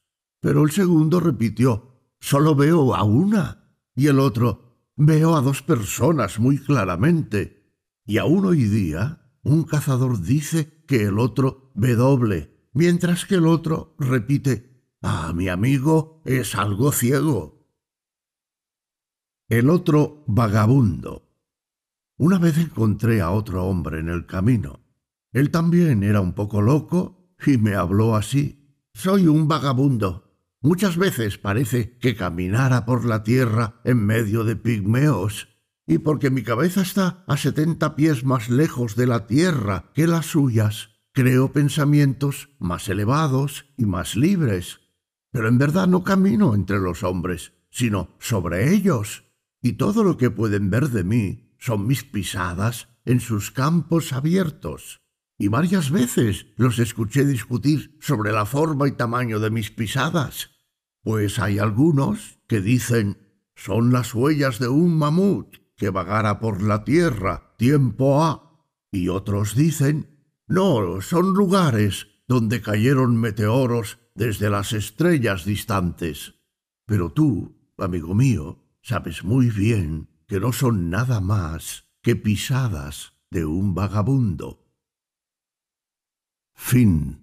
[0.41, 3.71] Pero el segundo repitió, solo veo a una.
[3.95, 7.73] Y el otro, veo a dos personas muy claramente.
[8.05, 13.47] Y aún hoy día, un cazador dice que el otro ve doble, mientras que el
[13.47, 17.71] otro repite Ah, mi amigo es algo ciego.
[19.49, 21.31] El otro vagabundo.
[22.17, 24.86] Una vez encontré a otro hombre en el camino.
[25.37, 28.73] Él también era un poco loco y me habló así.
[28.95, 30.41] Soy un vagabundo.
[30.63, 35.49] Muchas veces parece que caminara por la tierra en medio de pigmeos,
[35.87, 40.27] y porque mi cabeza está a setenta pies más lejos de la tierra que las
[40.27, 44.81] suyas, creo pensamientos más elevados y más libres
[45.37, 49.25] pero en verdad no camino entre los hombres, sino sobre ellos,
[49.61, 55.03] y todo lo que pueden ver de mí son mis pisadas en sus campos abiertos.
[55.39, 60.51] Y varias veces los escuché discutir sobre la forma y tamaño de mis pisadas,
[61.03, 63.19] pues hay algunos que dicen
[63.55, 69.55] son las huellas de un mamut que vagara por la tierra tiempo ha, y otros
[69.55, 70.17] dicen
[70.49, 76.35] no, son lugares donde cayeron meteoros desde las estrellas distantes.
[76.87, 83.45] Pero tú, amigo mío, sabes muy bien que no son nada más que pisadas de
[83.45, 84.66] un vagabundo.
[86.57, 87.17] Fin